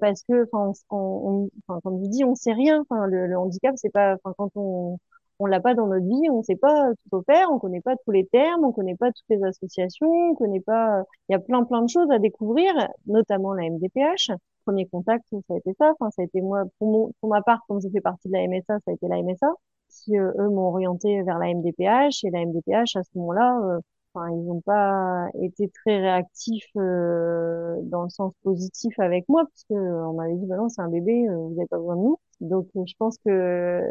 parce 0.00 0.22
que, 0.28 0.44
enfin, 0.52 0.72
on, 0.90 1.48
on, 1.68 1.80
comme 1.80 2.00
dis, 2.08 2.24
on 2.24 2.34
sait 2.34 2.52
rien. 2.52 2.82
Enfin, 2.88 3.06
le, 3.06 3.26
le 3.26 3.38
handicap, 3.38 3.74
c'est 3.76 3.90
pas, 3.92 4.14
enfin, 4.24 4.34
quand 4.38 4.50
on 4.56 4.98
on 5.38 5.44
l'a 5.46 5.60
pas 5.60 5.74
dans 5.74 5.86
notre 5.86 6.06
vie, 6.06 6.30
on 6.30 6.42
sait 6.42 6.56
pas 6.56 6.88
tout 7.10 7.22
faire, 7.26 7.50
on 7.52 7.58
connaît 7.58 7.82
pas 7.82 7.94
tous 8.06 8.10
les 8.10 8.24
termes, 8.26 8.64
on 8.64 8.72
connaît 8.72 8.96
pas 8.96 9.12
toutes 9.12 9.26
les 9.28 9.44
associations, 9.44 10.08
on 10.30 10.34
connaît 10.34 10.60
pas, 10.62 11.02
il 11.28 11.32
y 11.32 11.34
a 11.34 11.38
plein 11.38 11.62
plein 11.64 11.82
de 11.82 11.90
choses 11.90 12.10
à 12.10 12.18
découvrir, 12.18 12.72
notamment 13.06 13.52
la 13.52 13.64
MDPH 13.66 14.30
premier 14.66 14.86
contact, 14.86 15.24
ça 15.30 15.54
a 15.54 15.56
été 15.58 15.72
ça. 15.78 15.92
Enfin, 15.98 16.10
ça 16.10 16.22
a 16.22 16.24
été 16.24 16.40
moi, 16.42 16.64
pour, 16.78 16.90
mon, 16.90 17.12
pour 17.20 17.30
ma 17.30 17.42
part, 17.42 17.60
comme 17.68 17.80
je 17.80 17.88
fais 17.88 18.00
partie 18.00 18.28
de 18.28 18.32
la 18.34 18.46
MSA, 18.46 18.78
ça 18.84 18.90
a 18.90 18.92
été 18.92 19.08
la 19.08 19.22
MSA 19.22 19.48
qui, 19.88 20.18
euh, 20.18 20.32
eux, 20.38 20.48
m'ont 20.48 20.68
orienté 20.68 21.22
vers 21.22 21.38
la 21.38 21.48
MDPH. 21.50 22.24
Et 22.24 22.30
la 22.30 22.40
MDPH, 22.44 22.96
à 22.96 23.02
ce 23.02 23.10
moment-là, 23.16 23.58
euh, 23.64 23.80
enfin, 24.14 24.28
ils 24.30 24.44
n'ont 24.44 24.60
pas 24.60 25.28
été 25.42 25.68
très 25.68 25.98
réactifs 26.00 26.68
euh, 26.76 27.76
dans 27.84 28.02
le 28.04 28.10
sens 28.10 28.32
positif 28.42 28.98
avec 28.98 29.28
moi, 29.28 29.44
puisque 29.46 29.70
on 29.70 30.14
m'avait 30.14 30.34
dit, 30.34 30.46
bah 30.46 30.56
non, 30.56 30.68
c'est 30.68 30.82
un 30.82 30.88
bébé, 30.90 31.26
vous 31.28 31.54
n'avez 31.54 31.68
pas 31.68 31.78
besoin 31.78 31.96
de 31.96 32.00
nous. 32.02 32.18
Donc, 32.40 32.68
je 32.74 32.94
pense 32.98 33.16
que 33.24 33.82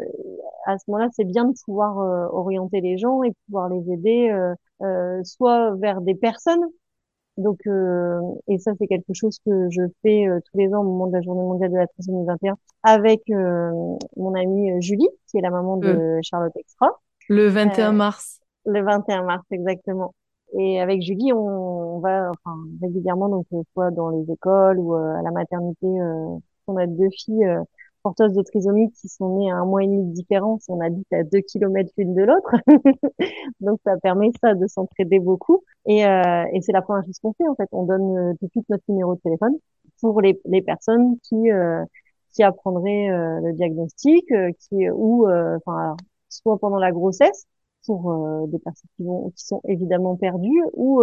à 0.66 0.78
ce 0.78 0.84
moment-là, 0.88 1.08
c'est 1.12 1.24
bien 1.24 1.46
de 1.46 1.54
pouvoir 1.64 1.96
orienter 2.32 2.80
les 2.80 2.98
gens 2.98 3.22
et 3.22 3.32
pouvoir 3.46 3.68
les 3.68 3.90
aider, 3.92 4.32
soit 5.24 5.74
vers 5.76 6.00
des 6.00 6.14
personnes 6.14 6.64
donc, 7.36 7.60
euh, 7.66 8.20
et 8.48 8.58
ça, 8.58 8.72
c'est 8.78 8.86
quelque 8.86 9.12
chose 9.12 9.38
que 9.44 9.68
je 9.70 9.82
fais 10.02 10.26
euh, 10.26 10.40
tous 10.50 10.58
les 10.58 10.72
ans 10.72 10.80
au 10.80 10.84
moment 10.84 11.06
de 11.06 11.12
la 11.12 11.20
Journée 11.20 11.42
mondiale 11.42 11.70
de 11.70 11.76
la 11.76 11.86
trisomie 11.86 12.24
2021 12.24 12.54
avec 12.82 13.22
euh, 13.30 13.70
mon 14.16 14.34
amie 14.34 14.80
Julie, 14.80 15.08
qui 15.28 15.38
est 15.38 15.42
la 15.42 15.50
maman 15.50 15.76
de 15.76 16.18
Charlotte 16.22 16.56
Extra. 16.56 16.88
Le 17.28 17.48
21 17.48 17.92
mars. 17.92 18.40
Le 18.64 18.82
21 18.82 19.22
mars, 19.24 19.44
exactement. 19.50 20.14
Et 20.58 20.80
avec 20.80 21.02
Julie, 21.02 21.32
on, 21.32 21.96
on 21.96 21.98
va 21.98 22.30
enfin, 22.30 22.56
régulièrement, 22.80 23.28
donc 23.28 23.46
soit 23.72 23.90
dans 23.90 24.10
les 24.10 24.32
écoles 24.32 24.78
ou 24.78 24.94
à 24.94 25.20
la 25.22 25.30
maternité. 25.30 25.86
on 26.66 26.76
a 26.76 26.86
deux 26.86 27.10
filles 27.10 27.46
porteuses 28.06 28.34
de 28.34 28.42
trisomie 28.42 28.92
qui 28.92 29.08
sont 29.08 29.36
nées 29.36 29.50
à 29.50 29.56
un 29.56 29.64
mois 29.64 29.82
et 29.82 29.86
demi 29.88 30.04
de 30.04 30.12
différence. 30.12 30.64
On 30.68 30.80
habite 30.80 31.12
à 31.12 31.24
deux 31.24 31.40
kilomètres 31.40 31.90
l'une 31.98 32.14
de 32.14 32.22
l'autre. 32.22 32.54
Donc, 33.60 33.80
ça 33.84 33.96
permet 33.96 34.30
ça 34.40 34.54
de 34.54 34.64
s'entraider 34.68 35.18
beaucoup. 35.18 35.64
Et, 35.86 36.06
euh, 36.06 36.44
et 36.52 36.60
c'est 36.62 36.70
la 36.70 36.82
première 36.82 37.04
chose 37.04 37.18
qu'on 37.20 37.32
fait, 37.32 37.48
en 37.48 37.56
fait. 37.56 37.68
On 37.72 37.82
donne 37.82 38.16
euh, 38.16 38.32
tout 38.38 38.46
de 38.46 38.50
suite 38.52 38.66
notre 38.68 38.84
numéro 38.88 39.16
de 39.16 39.20
téléphone 39.20 39.56
pour 40.00 40.20
les, 40.20 40.40
les 40.44 40.62
personnes 40.62 41.18
qui, 41.24 41.50
euh, 41.50 41.84
qui 42.32 42.44
apprendraient 42.44 43.10
euh, 43.10 43.40
le 43.40 43.52
diagnostic, 43.54 44.30
euh, 44.30 44.52
qui, 44.60 44.88
ou, 44.88 45.26
enfin, 45.28 45.96
soit 46.28 46.58
pendant 46.58 46.78
la 46.78 46.92
grossesse, 46.92 47.46
pour 47.86 48.48
des 48.48 48.58
personnes 48.58 48.90
qui, 48.96 49.04
vont, 49.04 49.30
qui 49.30 49.44
sont 49.44 49.60
évidemment 49.64 50.16
perdues, 50.16 50.62
ou, 50.74 51.02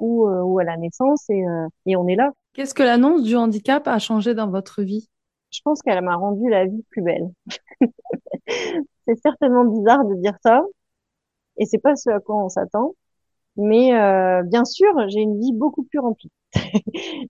ou, 0.00 0.28
ou 0.28 0.58
à 0.58 0.64
la 0.64 0.76
naissance, 0.76 1.28
et, 1.30 1.44
et 1.86 1.96
on 1.96 2.06
est 2.06 2.14
là. 2.14 2.30
Qu'est-ce 2.52 2.74
que 2.74 2.82
l'annonce 2.82 3.22
du 3.24 3.34
handicap 3.34 3.88
a 3.88 3.98
changé 3.98 4.32
dans 4.34 4.48
votre 4.48 4.82
vie? 4.82 5.08
Je 5.52 5.60
pense 5.64 5.82
qu'elle 5.82 6.02
m'a 6.02 6.16
rendu 6.16 6.48
la 6.50 6.66
vie 6.66 6.84
plus 6.90 7.02
belle. 7.02 7.30
c'est 9.06 9.16
certainement 9.22 9.64
bizarre 9.64 10.04
de 10.04 10.14
dire 10.16 10.36
ça, 10.42 10.62
et 11.58 11.66
c'est 11.66 11.78
pas 11.78 11.96
ce 11.96 12.10
à 12.10 12.20
quoi 12.20 12.36
on 12.44 12.48
s'attend. 12.48 12.94
Mais 13.56 13.94
euh, 13.94 14.42
bien 14.44 14.64
sûr, 14.64 14.92
j'ai 15.08 15.20
une 15.20 15.38
vie 15.40 15.52
beaucoup 15.52 15.84
plus 15.84 15.98
remplie. 16.00 16.32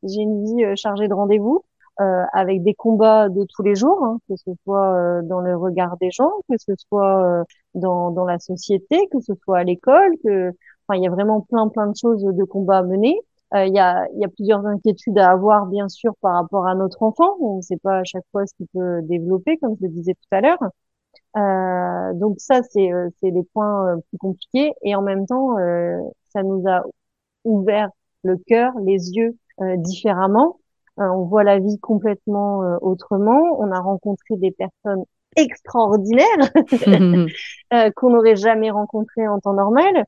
j'ai 0.04 0.22
une 0.22 0.44
vie 0.44 0.64
euh, 0.64 0.74
chargée 0.76 1.08
de 1.08 1.14
rendez-vous, 1.14 1.64
euh, 2.00 2.24
avec 2.32 2.62
des 2.62 2.74
combats 2.74 3.28
de 3.28 3.44
tous 3.54 3.62
les 3.62 3.74
jours, 3.74 4.02
hein, 4.04 4.18
que 4.28 4.36
ce 4.36 4.50
soit 4.64 4.94
euh, 4.94 5.22
dans 5.24 5.40
le 5.40 5.56
regard 5.56 5.96
des 5.98 6.10
gens, 6.10 6.30
que 6.48 6.56
ce 6.58 6.72
soit 6.88 7.40
euh, 7.42 7.44
dans, 7.74 8.10
dans 8.10 8.24
la 8.24 8.38
société, 8.38 9.08
que 9.12 9.20
ce 9.20 9.34
soit 9.44 9.58
à 9.58 9.64
l'école, 9.64 10.14
enfin 10.24 10.98
il 10.98 11.02
y 11.02 11.06
a 11.06 11.10
vraiment 11.10 11.42
plein 11.42 11.68
plein 11.68 11.88
de 11.88 11.96
choses 11.96 12.24
de 12.24 12.44
combats 12.44 12.78
à 12.78 12.82
mener. 12.82 13.20
Euh, 13.54 13.66
il 13.66 13.74
y, 13.74 13.78
a, 13.78 14.06
y 14.16 14.24
a 14.24 14.28
plusieurs 14.28 14.64
inquiétudes 14.66 15.18
à 15.18 15.30
avoir, 15.30 15.66
bien 15.66 15.88
sûr, 15.88 16.14
par 16.20 16.34
rapport 16.34 16.66
à 16.66 16.74
notre 16.74 17.02
enfant. 17.02 17.36
On 17.40 17.56
ne 17.58 17.62
sait 17.62 17.76
pas 17.76 17.98
à 17.98 18.04
chaque 18.04 18.24
fois 18.32 18.46
ce 18.46 18.54
qu'il 18.54 18.66
peut 18.72 19.02
développer, 19.02 19.58
comme 19.58 19.76
je 19.80 19.86
le 19.86 19.92
disais 19.92 20.14
tout 20.14 20.28
à 20.36 20.40
l'heure. 20.40 20.58
Euh, 21.36 22.12
donc 22.14 22.36
ça, 22.40 22.62
c'est 22.62 22.92
euh, 22.92 23.08
c'est 23.20 23.30
des 23.30 23.42
points 23.54 23.88
euh, 23.88 23.96
plus 24.08 24.18
compliqués. 24.18 24.72
Et 24.82 24.94
en 24.94 25.02
même 25.02 25.26
temps, 25.26 25.58
euh, 25.58 25.98
ça 26.32 26.42
nous 26.42 26.62
a 26.68 26.82
ouvert 27.44 27.90
le 28.22 28.36
cœur, 28.36 28.72
les 28.84 29.10
yeux 29.12 29.36
différemment. 29.76 30.58
on 30.96 31.24
voit 31.24 31.44
la 31.44 31.58
vie 31.58 31.78
complètement 31.80 32.60
autrement. 32.80 33.60
On 33.60 33.70
a 33.70 33.80
rencontré 33.80 34.36
des 34.36 34.50
personnes 34.50 35.04
extraordinaires 35.36 36.50
qu'on 37.96 38.10
n'aurait 38.10 38.36
jamais 38.36 38.70
rencontrées 38.70 39.28
en 39.28 39.38
temps 39.40 39.54
normal 39.54 40.04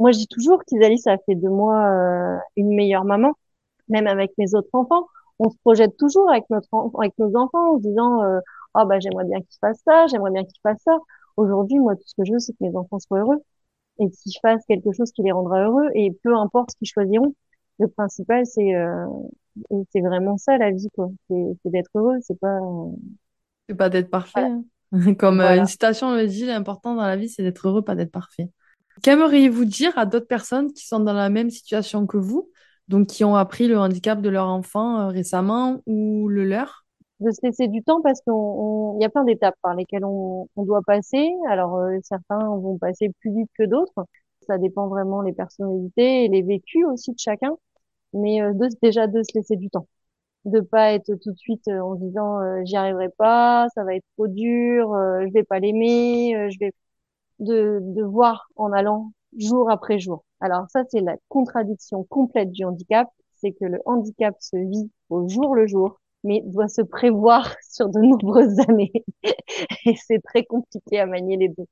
moi, 0.00 0.12
je 0.12 0.18
dis 0.18 0.28
toujours 0.28 0.64
qu'Isalis 0.64 1.02
a 1.06 1.18
fait 1.18 1.36
de 1.36 1.48
moi 1.48 1.76
euh, 1.76 2.38
une 2.56 2.74
meilleure 2.76 3.04
maman, 3.04 3.34
même 3.88 4.08
avec 4.08 4.32
mes 4.38 4.54
autres 4.54 4.70
enfants. 4.74 5.06
On 5.40 5.50
se 5.50 5.56
projette 5.64 5.96
toujours 5.98 6.30
avec 6.30 6.44
notre 6.50 6.68
avec 7.00 7.18
nos 7.18 7.36
enfants 7.36 7.74
en 7.74 7.78
se 7.78 7.82
disant 7.88 8.22
euh, 8.24 8.40
oh 8.76 8.84
bah 8.86 9.00
j'aimerais 9.00 9.24
bien 9.26 9.40
qu'ils 9.40 9.58
fassent 9.60 9.82
ça, 9.86 10.06
j'aimerais 10.08 10.32
bien 10.32 10.44
qu'ils 10.44 10.60
fassent 10.62 10.82
ça. 10.84 10.98
Aujourd'hui, 11.36 11.78
moi, 11.80 11.96
tout 11.96 12.02
ce 12.06 12.14
que 12.16 12.24
je 12.26 12.32
veux, 12.34 12.40
c'est 12.40 12.52
que 12.54 12.58
mes 12.62 12.76
enfants 12.76 13.00
soient 13.00 13.20
heureux 13.20 13.38
et 14.00 14.10
qu'ils 14.10 14.34
fassent 14.42 14.64
quelque 14.68 14.92
chose 14.92 15.12
qui 15.12 15.22
les 15.22 15.32
rendra 15.32 15.62
heureux 15.64 15.88
et 15.94 16.12
peu 16.24 16.36
importe 16.36 16.72
ce 16.72 16.76
qu'ils 16.78 16.88
choisiront. 16.88 17.34
le 17.80 17.88
principal, 17.88 18.46
c'est 18.46 18.72
c'est 19.92 20.00
vraiment 20.00 20.36
ça 20.38 20.56
la 20.58 20.70
vie, 20.70 20.88
quoi. 20.94 21.10
C'est 21.28 21.70
d'être 21.70 21.90
heureux, 21.94 22.16
c'est 22.22 22.38
pas. 22.38 22.58
C'est 23.68 23.74
pas 23.76 23.88
d'être 23.90 24.10
parfait. 24.10 24.40
hein. 24.40 24.64
Comme 25.18 25.40
une 25.40 25.66
citation 25.66 26.14
le 26.14 26.26
dit, 26.26 26.46
l'important 26.46 26.94
dans 26.94 27.02
la 27.06 27.16
vie, 27.16 27.28
c'est 27.28 27.42
d'être 27.42 27.68
heureux, 27.68 27.82
pas 27.82 27.94
d'être 27.94 28.10
parfait. 28.10 28.48
Qu'aimeriez-vous 29.02 29.64
dire 29.64 29.96
à 29.98 30.06
d'autres 30.06 30.26
personnes 30.26 30.72
qui 30.72 30.86
sont 30.86 31.00
dans 31.00 31.12
la 31.12 31.30
même 31.30 31.50
situation 31.50 32.06
que 32.06 32.16
vous, 32.16 32.50
donc 32.88 33.08
qui 33.08 33.24
ont 33.24 33.36
appris 33.36 33.68
le 33.68 33.78
handicap 33.78 34.20
de 34.20 34.28
leur 34.28 34.46
enfant 34.48 35.08
récemment 35.08 35.82
ou 35.86 36.28
le 36.28 36.44
leur? 36.44 36.84
de 37.20 37.30
se 37.30 37.40
laisser 37.42 37.68
du 37.68 37.82
temps 37.82 38.00
parce 38.02 38.20
qu'on 38.22 38.98
y 39.00 39.04
a 39.04 39.10
plein 39.10 39.24
d'étapes 39.24 39.56
par 39.62 39.74
lesquelles 39.74 40.04
on, 40.04 40.48
on 40.56 40.64
doit 40.64 40.82
passer. 40.86 41.30
Alors 41.48 41.76
euh, 41.76 41.98
certains 42.02 42.38
vont 42.38 42.78
passer 42.78 43.10
plus 43.20 43.30
vite 43.32 43.50
que 43.58 43.64
d'autres. 43.64 44.06
Ça 44.46 44.58
dépend 44.58 44.88
vraiment 44.88 45.22
les 45.22 45.32
personnalités 45.32 46.24
et 46.24 46.28
les 46.28 46.42
vécus 46.42 46.84
aussi 46.86 47.12
de 47.12 47.18
chacun. 47.18 47.56
Mais 48.14 48.42
euh, 48.42 48.54
déjà 48.82 49.06
de 49.06 49.22
se 49.22 49.36
laisser 49.38 49.56
du 49.56 49.70
temps, 49.70 49.88
de 50.46 50.60
pas 50.60 50.92
être 50.94 51.14
tout 51.22 51.32
de 51.32 51.38
suite 51.38 51.68
euh, 51.68 51.80
en 51.80 51.96
disant 51.96 52.38
j'y 52.66 52.76
arriverai 52.76 53.10
pas, 53.18 53.68
ça 53.74 53.84
va 53.84 53.94
être 53.96 54.06
trop 54.16 54.28
dur, 54.28 54.90
je 55.26 55.32
vais 55.32 55.44
pas 55.44 55.60
l'aimer, 55.60 56.50
je 56.50 56.58
vais 56.60 56.72
de 57.40 57.80
de 57.82 58.02
voir 58.02 58.48
en 58.56 58.72
allant 58.72 59.12
jour 59.36 59.70
après 59.70 59.98
jour. 59.98 60.24
Alors 60.40 60.66
ça 60.70 60.84
c'est 60.90 61.00
la 61.00 61.16
contradiction 61.28 62.04
complète 62.04 62.52
du 62.52 62.64
handicap, 62.64 63.08
c'est 63.36 63.52
que 63.52 63.64
le 63.64 63.80
handicap 63.86 64.34
se 64.40 64.56
vit 64.56 64.90
au 65.08 65.28
jour 65.28 65.54
le 65.54 65.66
jour 65.66 66.00
mais 66.24 66.42
doit 66.44 66.68
se 66.68 66.82
prévoir 66.82 67.54
sur 67.68 67.88
de 67.88 68.00
nombreuses 68.00 68.58
années. 68.68 68.92
et 69.86 69.94
c'est 69.96 70.22
très 70.22 70.44
compliqué 70.44 71.00
à 71.00 71.06
manier 71.06 71.36
les 71.36 71.48
deux. 71.48 71.66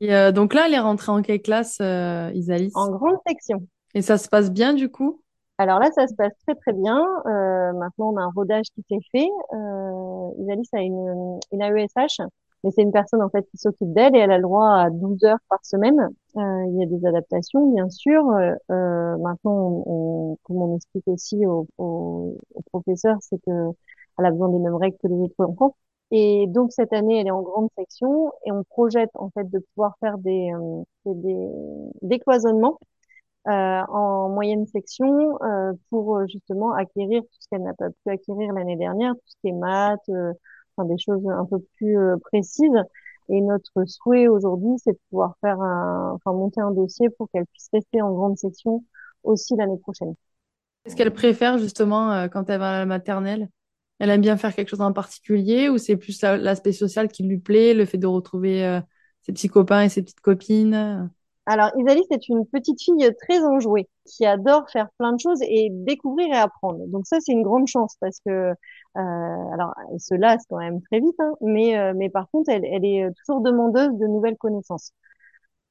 Et 0.00 0.14
euh, 0.14 0.32
donc 0.32 0.54
là, 0.54 0.64
elle 0.66 0.74
est 0.74 0.78
rentrée 0.78 1.10
en 1.10 1.22
quelle 1.22 1.40
classe, 1.40 1.78
euh, 1.80 2.30
Isalis 2.34 2.72
En 2.74 2.90
grande 2.90 3.16
section. 3.26 3.66
Et 3.94 4.02
ça 4.02 4.18
se 4.18 4.28
passe 4.28 4.50
bien 4.50 4.74
du 4.74 4.90
coup? 4.90 5.20
Alors 5.56 5.80
là, 5.80 5.90
ça 5.92 6.06
se 6.06 6.14
passe 6.14 6.32
très 6.46 6.54
très 6.54 6.72
bien. 6.72 7.04
Euh, 7.26 7.72
maintenant, 7.72 8.12
on 8.12 8.16
a 8.16 8.22
un 8.22 8.30
rodage 8.34 8.66
qui 8.74 8.84
s'est 8.88 9.00
fait. 9.10 9.28
Euh, 9.52 10.30
Isalis 10.38 10.68
a 10.72 10.82
une, 10.82 11.40
une 11.52 11.62
AESH, 11.62 12.20
mais 12.64 12.70
c'est 12.70 12.82
une 12.82 12.92
personne 12.92 13.22
en 13.22 13.30
fait 13.30 13.46
qui 13.50 13.56
s'occupe 13.58 13.92
d'elle 13.92 14.16
et 14.16 14.18
elle 14.20 14.32
a 14.32 14.36
le 14.38 14.42
droit 14.42 14.68
à 14.68 14.90
12 14.90 15.24
heures 15.24 15.38
par 15.48 15.64
semaine. 15.64 15.98
Euh, 16.36 16.64
il 16.68 16.76
y 16.78 16.82
a 16.82 16.86
des 16.86 17.06
adaptations, 17.06 17.72
bien 17.72 17.88
sûr. 17.90 18.24
Euh, 18.30 19.16
maintenant, 19.18 19.82
on, 19.86 20.36
comme 20.44 20.56
on 20.62 20.76
explique 20.76 21.06
aussi 21.08 21.46
aux, 21.46 21.66
aux, 21.78 22.36
aux 22.54 22.62
professeurs, 22.70 23.18
c'est 23.20 23.38
que 23.44 23.50
elle 24.18 24.24
a 24.26 24.30
besoin 24.30 24.48
des 24.50 24.58
mêmes 24.58 24.74
règles 24.76 24.96
que 25.02 25.08
les 25.08 25.14
autres 25.14 25.34
enfants. 25.44 25.76
Et 26.10 26.46
donc 26.48 26.72
cette 26.72 26.92
année, 26.92 27.20
elle 27.20 27.26
est 27.28 27.30
en 27.30 27.42
grande 27.42 27.68
section 27.78 28.32
et 28.46 28.52
on 28.52 28.64
projette 28.64 29.10
en 29.14 29.30
fait 29.30 29.44
de 29.50 29.58
pouvoir 29.74 29.94
faire 30.00 30.18
des 30.18 30.50
euh, 30.52 30.82
des 31.06 31.36
décloisonnements 32.02 32.78
euh, 33.48 33.50
en 33.88 34.28
moyenne 34.30 34.66
section 34.66 35.38
euh, 35.42 35.72
pour 35.90 36.16
euh, 36.18 36.26
justement 36.26 36.72
acquérir 36.72 37.22
tout 37.22 37.28
ce 37.40 37.48
qu'elle 37.50 37.62
n'a 37.62 37.74
pas 37.74 37.88
pu 37.90 38.10
acquérir 38.10 38.52
l'année 38.52 38.76
dernière, 38.76 39.14
tout 39.14 39.20
ce 39.26 39.36
qui 39.42 39.48
est 39.48 39.52
maths, 39.52 40.00
euh, 40.10 40.32
enfin 40.78 40.88
des 40.88 40.98
choses 40.98 41.26
un 41.28 41.44
peu 41.46 41.58
plus 41.76 41.96
précises. 42.22 42.70
Et 43.30 43.40
notre 43.42 43.84
souhait 43.86 44.28
aujourd'hui, 44.28 44.70
c'est 44.78 44.92
de 44.92 44.98
pouvoir 45.10 45.34
faire 45.42 45.58
enfin 45.60 46.32
monter 46.32 46.60
un 46.62 46.70
dossier 46.72 47.10
pour 47.10 47.28
qu'elle 47.30 47.46
puisse 47.46 47.68
rester 47.72 48.00
en 48.02 48.12
grande 48.14 48.38
section 48.38 48.84
aussi 49.24 49.54
l'année 49.56 49.78
prochaine. 49.78 50.14
Est-ce 50.84 50.96
qu'elle 50.96 51.12
préfère 51.12 51.58
justement 51.58 52.28
quand 52.28 52.48
elle 52.50 52.58
va 52.60 52.76
à 52.76 52.78
la 52.80 52.86
maternelle? 52.86 53.48
Elle 53.98 54.10
aime 54.10 54.20
bien 54.20 54.36
faire 54.36 54.54
quelque 54.54 54.68
chose 54.68 54.80
en 54.80 54.92
particulier 54.92 55.68
ou 55.68 55.76
c'est 55.78 55.96
plus 55.96 56.20
l'aspect 56.22 56.72
social 56.72 57.08
qui 57.08 57.24
lui 57.24 57.38
plaît, 57.38 57.74
le 57.74 57.84
fait 57.84 57.98
de 57.98 58.06
retrouver 58.06 58.64
euh, 58.64 58.80
ses 59.22 59.32
petits 59.32 59.48
copains 59.48 59.82
et 59.82 59.88
ses 59.88 60.02
petites 60.02 60.20
copines? 60.20 61.10
Alors, 61.50 61.70
Isalie, 61.78 62.04
c'est 62.10 62.28
une 62.28 62.46
petite 62.46 62.80
fille 62.82 63.10
très 63.22 63.42
enjouée 63.42 63.88
qui 64.04 64.26
adore 64.26 64.68
faire 64.70 64.88
plein 64.98 65.12
de 65.14 65.20
choses 65.20 65.40
et 65.42 65.68
découvrir 65.70 66.28
et 66.28 66.36
apprendre. 66.36 66.86
Donc 66.88 67.06
ça, 67.06 67.18
c'est 67.20 67.32
une 67.32 67.42
grande 67.42 67.66
chance 67.66 67.96
parce 68.00 68.18
que, 68.20 68.30
euh, 68.30 68.54
alors, 68.96 69.72
elle 69.90 70.00
se 70.00 70.14
lasse 70.14 70.44
quand 70.50 70.58
même 70.58 70.82
très 70.82 71.00
vite, 71.00 71.14
hein, 71.18 71.32
mais, 71.40 71.78
euh, 71.78 71.94
mais 71.96 72.10
par 72.10 72.28
contre, 72.30 72.50
elle, 72.50 72.64
elle 72.66 72.84
est 72.84 73.08
toujours 73.24 73.40
demandeuse 73.40 73.92
de 73.98 74.06
nouvelles 74.06 74.36
connaissances. 74.36 74.92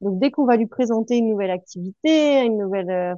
Donc, 0.02 0.20
dès 0.20 0.32
qu'on 0.32 0.46
va 0.46 0.58
lui 0.58 0.68
présenter 0.68 1.18
une 1.18 1.30
nouvelle 1.30 1.52
activité, 1.52 2.44
une 2.46 2.58
nouvelle 2.58 2.90
euh, 2.92 3.16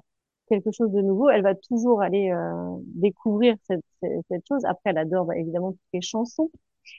quelque 0.50 0.72
chose 0.72 0.92
de 0.92 1.02
nouveau, 1.02 1.30
elle 1.30 1.44
va 1.44 1.56
toujours 1.56 2.02
aller 2.02 2.32
euh, 2.32 2.78
découvrir 2.96 3.56
cette, 3.68 3.84
cette, 4.02 4.48
chose. 4.48 4.66
Après, 4.66 4.92
elle 4.92 4.98
adore 4.98 5.26
bah, 5.26 5.38
évidemment 5.38 5.72
toutes 5.72 5.82
les 5.94 6.02
chansons, 6.02 6.50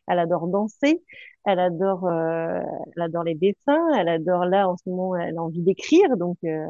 elle 0.06 0.18
adore 0.18 0.46
danser, 0.48 1.02
elle 1.46 1.58
adore, 1.58 2.06
euh, 2.06 2.60
elle 2.96 3.02
adore 3.02 3.24
les 3.24 3.34
dessins, 3.34 3.88
elle 3.98 4.08
adore 4.08 4.44
là 4.44 4.68
en 4.68 4.76
ce 4.76 4.88
moment, 4.88 5.16
elle 5.16 5.38
a 5.38 5.42
envie 5.42 5.62
d'écrire, 5.62 6.16
donc, 6.16 6.36
euh, 6.44 6.66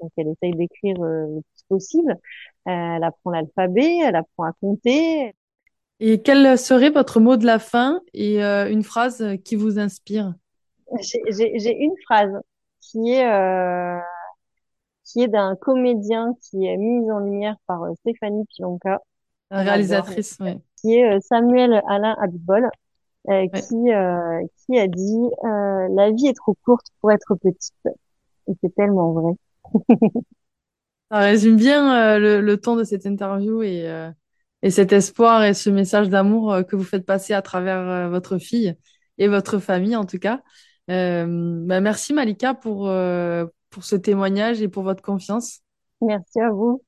donc 0.00 0.10
elle 0.16 0.28
essaye 0.28 0.52
d'écrire 0.52 1.00
euh, 1.02 1.26
le 1.26 1.40
plus 1.40 1.64
possible. 1.68 2.16
elle 2.64 3.04
apprend 3.04 3.30
l'alphabet, 3.30 3.98
elle 4.02 4.16
apprend 4.16 4.44
à 4.44 4.52
compter. 4.60 5.34
Et 6.00 6.22
quel 6.22 6.58
serait 6.58 6.90
votre 6.90 7.20
mot 7.20 7.36
de 7.36 7.46
la 7.46 7.58
fin 7.58 8.00
et 8.12 8.42
une 8.42 8.82
phrase 8.82 9.24
qui 9.44 9.56
vous 9.56 9.78
inspire? 9.78 10.34
J'ai 11.00 11.76
une 11.76 11.94
phrase 12.04 12.32
qui 12.80 13.12
est 13.12 14.00
qui 15.04 15.22
est 15.22 15.28
d'un 15.28 15.56
comédien 15.56 16.34
qui 16.42 16.66
est 16.66 16.76
mis 16.76 17.10
en 17.10 17.20
lumière 17.20 17.56
par 17.66 17.80
Stéphanie 18.00 18.44
Pilonka. 18.54 19.00
réalisatrice, 19.50 20.36
oui. 20.40 20.58
Qui 20.86 20.94
est 20.94 21.16
euh, 21.16 21.18
Samuel 21.20 21.82
Alain 21.88 22.14
Abibol, 22.20 22.68
euh, 23.28 23.48
qui, 23.48 23.92
euh, 23.92 24.40
qui 24.56 24.78
a 24.78 24.86
dit 24.86 25.30
La 25.42 26.10
vie 26.12 26.28
est 26.28 26.36
trop 26.36 26.56
courte 26.64 26.86
pour 27.00 27.10
être 27.10 27.34
petite. 27.34 27.74
Et 28.48 28.52
c'est 28.62 28.74
tellement 28.74 29.12
vrai. 29.12 29.32
Ça 31.10 31.18
résume 31.18 31.56
bien 31.56 32.18
le, 32.18 32.40
le, 32.40 32.56
ton 32.60 32.76
de 32.76 32.84
cette 32.84 33.06
interview 33.06 33.62
et, 33.62 33.86
et 34.62 34.70
cet 34.70 34.92
espoir 34.92 35.44
et 35.44 35.54
ce 35.54 35.70
message 35.70 36.08
d'amour 36.08 36.56
que 36.68 36.74
vous 36.74 36.82
faites 36.82 37.06
passer 37.06 37.32
à 37.32 37.42
travers 37.42 38.10
votre 38.10 38.38
fille 38.38 38.74
et 39.18 39.28
votre 39.28 39.58
famille, 39.58 39.94
en 39.94 40.04
tout 40.04 40.18
cas. 40.18 40.42
Bah 40.88 41.80
merci 41.80 42.12
Malika 42.12 42.54
pour, 42.54 42.90
pour 43.70 43.84
ce 43.84 43.94
témoignage 43.94 44.62
et 44.62 44.68
pour 44.68 44.82
votre 44.82 45.02
confiance. 45.02 45.60
Merci 46.00 46.40
à 46.40 46.50
vous. 46.50 46.82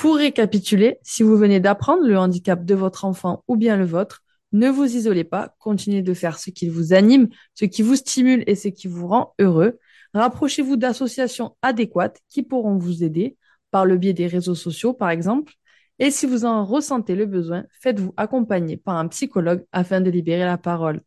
Pour 0.00 0.16
récapituler, 0.16 0.98
si 1.02 1.22
vous 1.22 1.36
venez 1.36 1.60
d'apprendre 1.60 2.06
le 2.06 2.16
handicap 2.16 2.64
de 2.64 2.74
votre 2.74 3.04
enfant 3.04 3.44
ou 3.48 3.56
bien 3.56 3.76
le 3.76 3.84
vôtre, 3.84 4.22
ne 4.52 4.70
vous 4.70 4.96
isolez 4.96 5.24
pas, 5.24 5.54
continuez 5.58 6.00
de 6.00 6.14
faire 6.14 6.38
ce 6.38 6.48
qui 6.48 6.70
vous 6.70 6.94
anime, 6.94 7.28
ce 7.52 7.66
qui 7.66 7.82
vous 7.82 7.96
stimule 7.96 8.42
et 8.46 8.54
ce 8.54 8.68
qui 8.68 8.88
vous 8.88 9.06
rend 9.06 9.34
heureux. 9.38 9.78
Rapprochez-vous 10.14 10.76
d'associations 10.76 11.54
adéquates 11.60 12.18
qui 12.30 12.42
pourront 12.42 12.78
vous 12.78 13.04
aider, 13.04 13.36
par 13.70 13.84
le 13.84 13.98
biais 13.98 14.14
des 14.14 14.26
réseaux 14.26 14.54
sociaux 14.54 14.94
par 14.94 15.10
exemple. 15.10 15.52
Et 15.98 16.10
si 16.10 16.24
vous 16.24 16.46
en 16.46 16.64
ressentez 16.64 17.14
le 17.14 17.26
besoin, 17.26 17.64
faites-vous 17.82 18.14
accompagner 18.16 18.78
par 18.78 18.96
un 18.96 19.06
psychologue 19.08 19.66
afin 19.70 20.00
de 20.00 20.08
libérer 20.08 20.46
la 20.46 20.56
parole. 20.56 21.02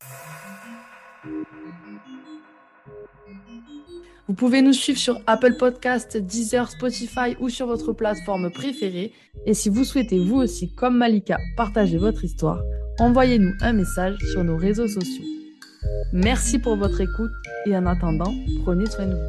Vous 4.33 4.37
pouvez 4.47 4.63
nous 4.63 4.73
suivre 4.73 4.97
sur 4.97 5.21
Apple 5.27 5.57
Podcast, 5.59 6.17
Deezer, 6.17 6.67
Spotify 6.67 7.37
ou 7.39 7.49
sur 7.49 7.67
votre 7.67 7.93
plateforme 7.93 8.49
préférée. 8.49 9.13
Et 9.45 9.53
si 9.53 9.69
vous 9.69 9.83
souhaitez 9.83 10.25
vous 10.25 10.37
aussi, 10.37 10.73
comme 10.73 10.97
Malika, 10.97 11.37
partager 11.55 11.99
votre 11.99 12.25
histoire, 12.25 12.63
envoyez-nous 12.97 13.53
un 13.61 13.73
message 13.73 14.17
sur 14.31 14.43
nos 14.43 14.57
réseaux 14.57 14.87
sociaux. 14.87 15.23
Merci 16.13 16.57
pour 16.57 16.77
votre 16.77 16.99
écoute 16.99 17.29
et 17.67 17.77
en 17.77 17.85
attendant, 17.85 18.33
prenez 18.65 18.87
soin 18.87 19.05
de 19.05 19.13
vous. 19.13 19.21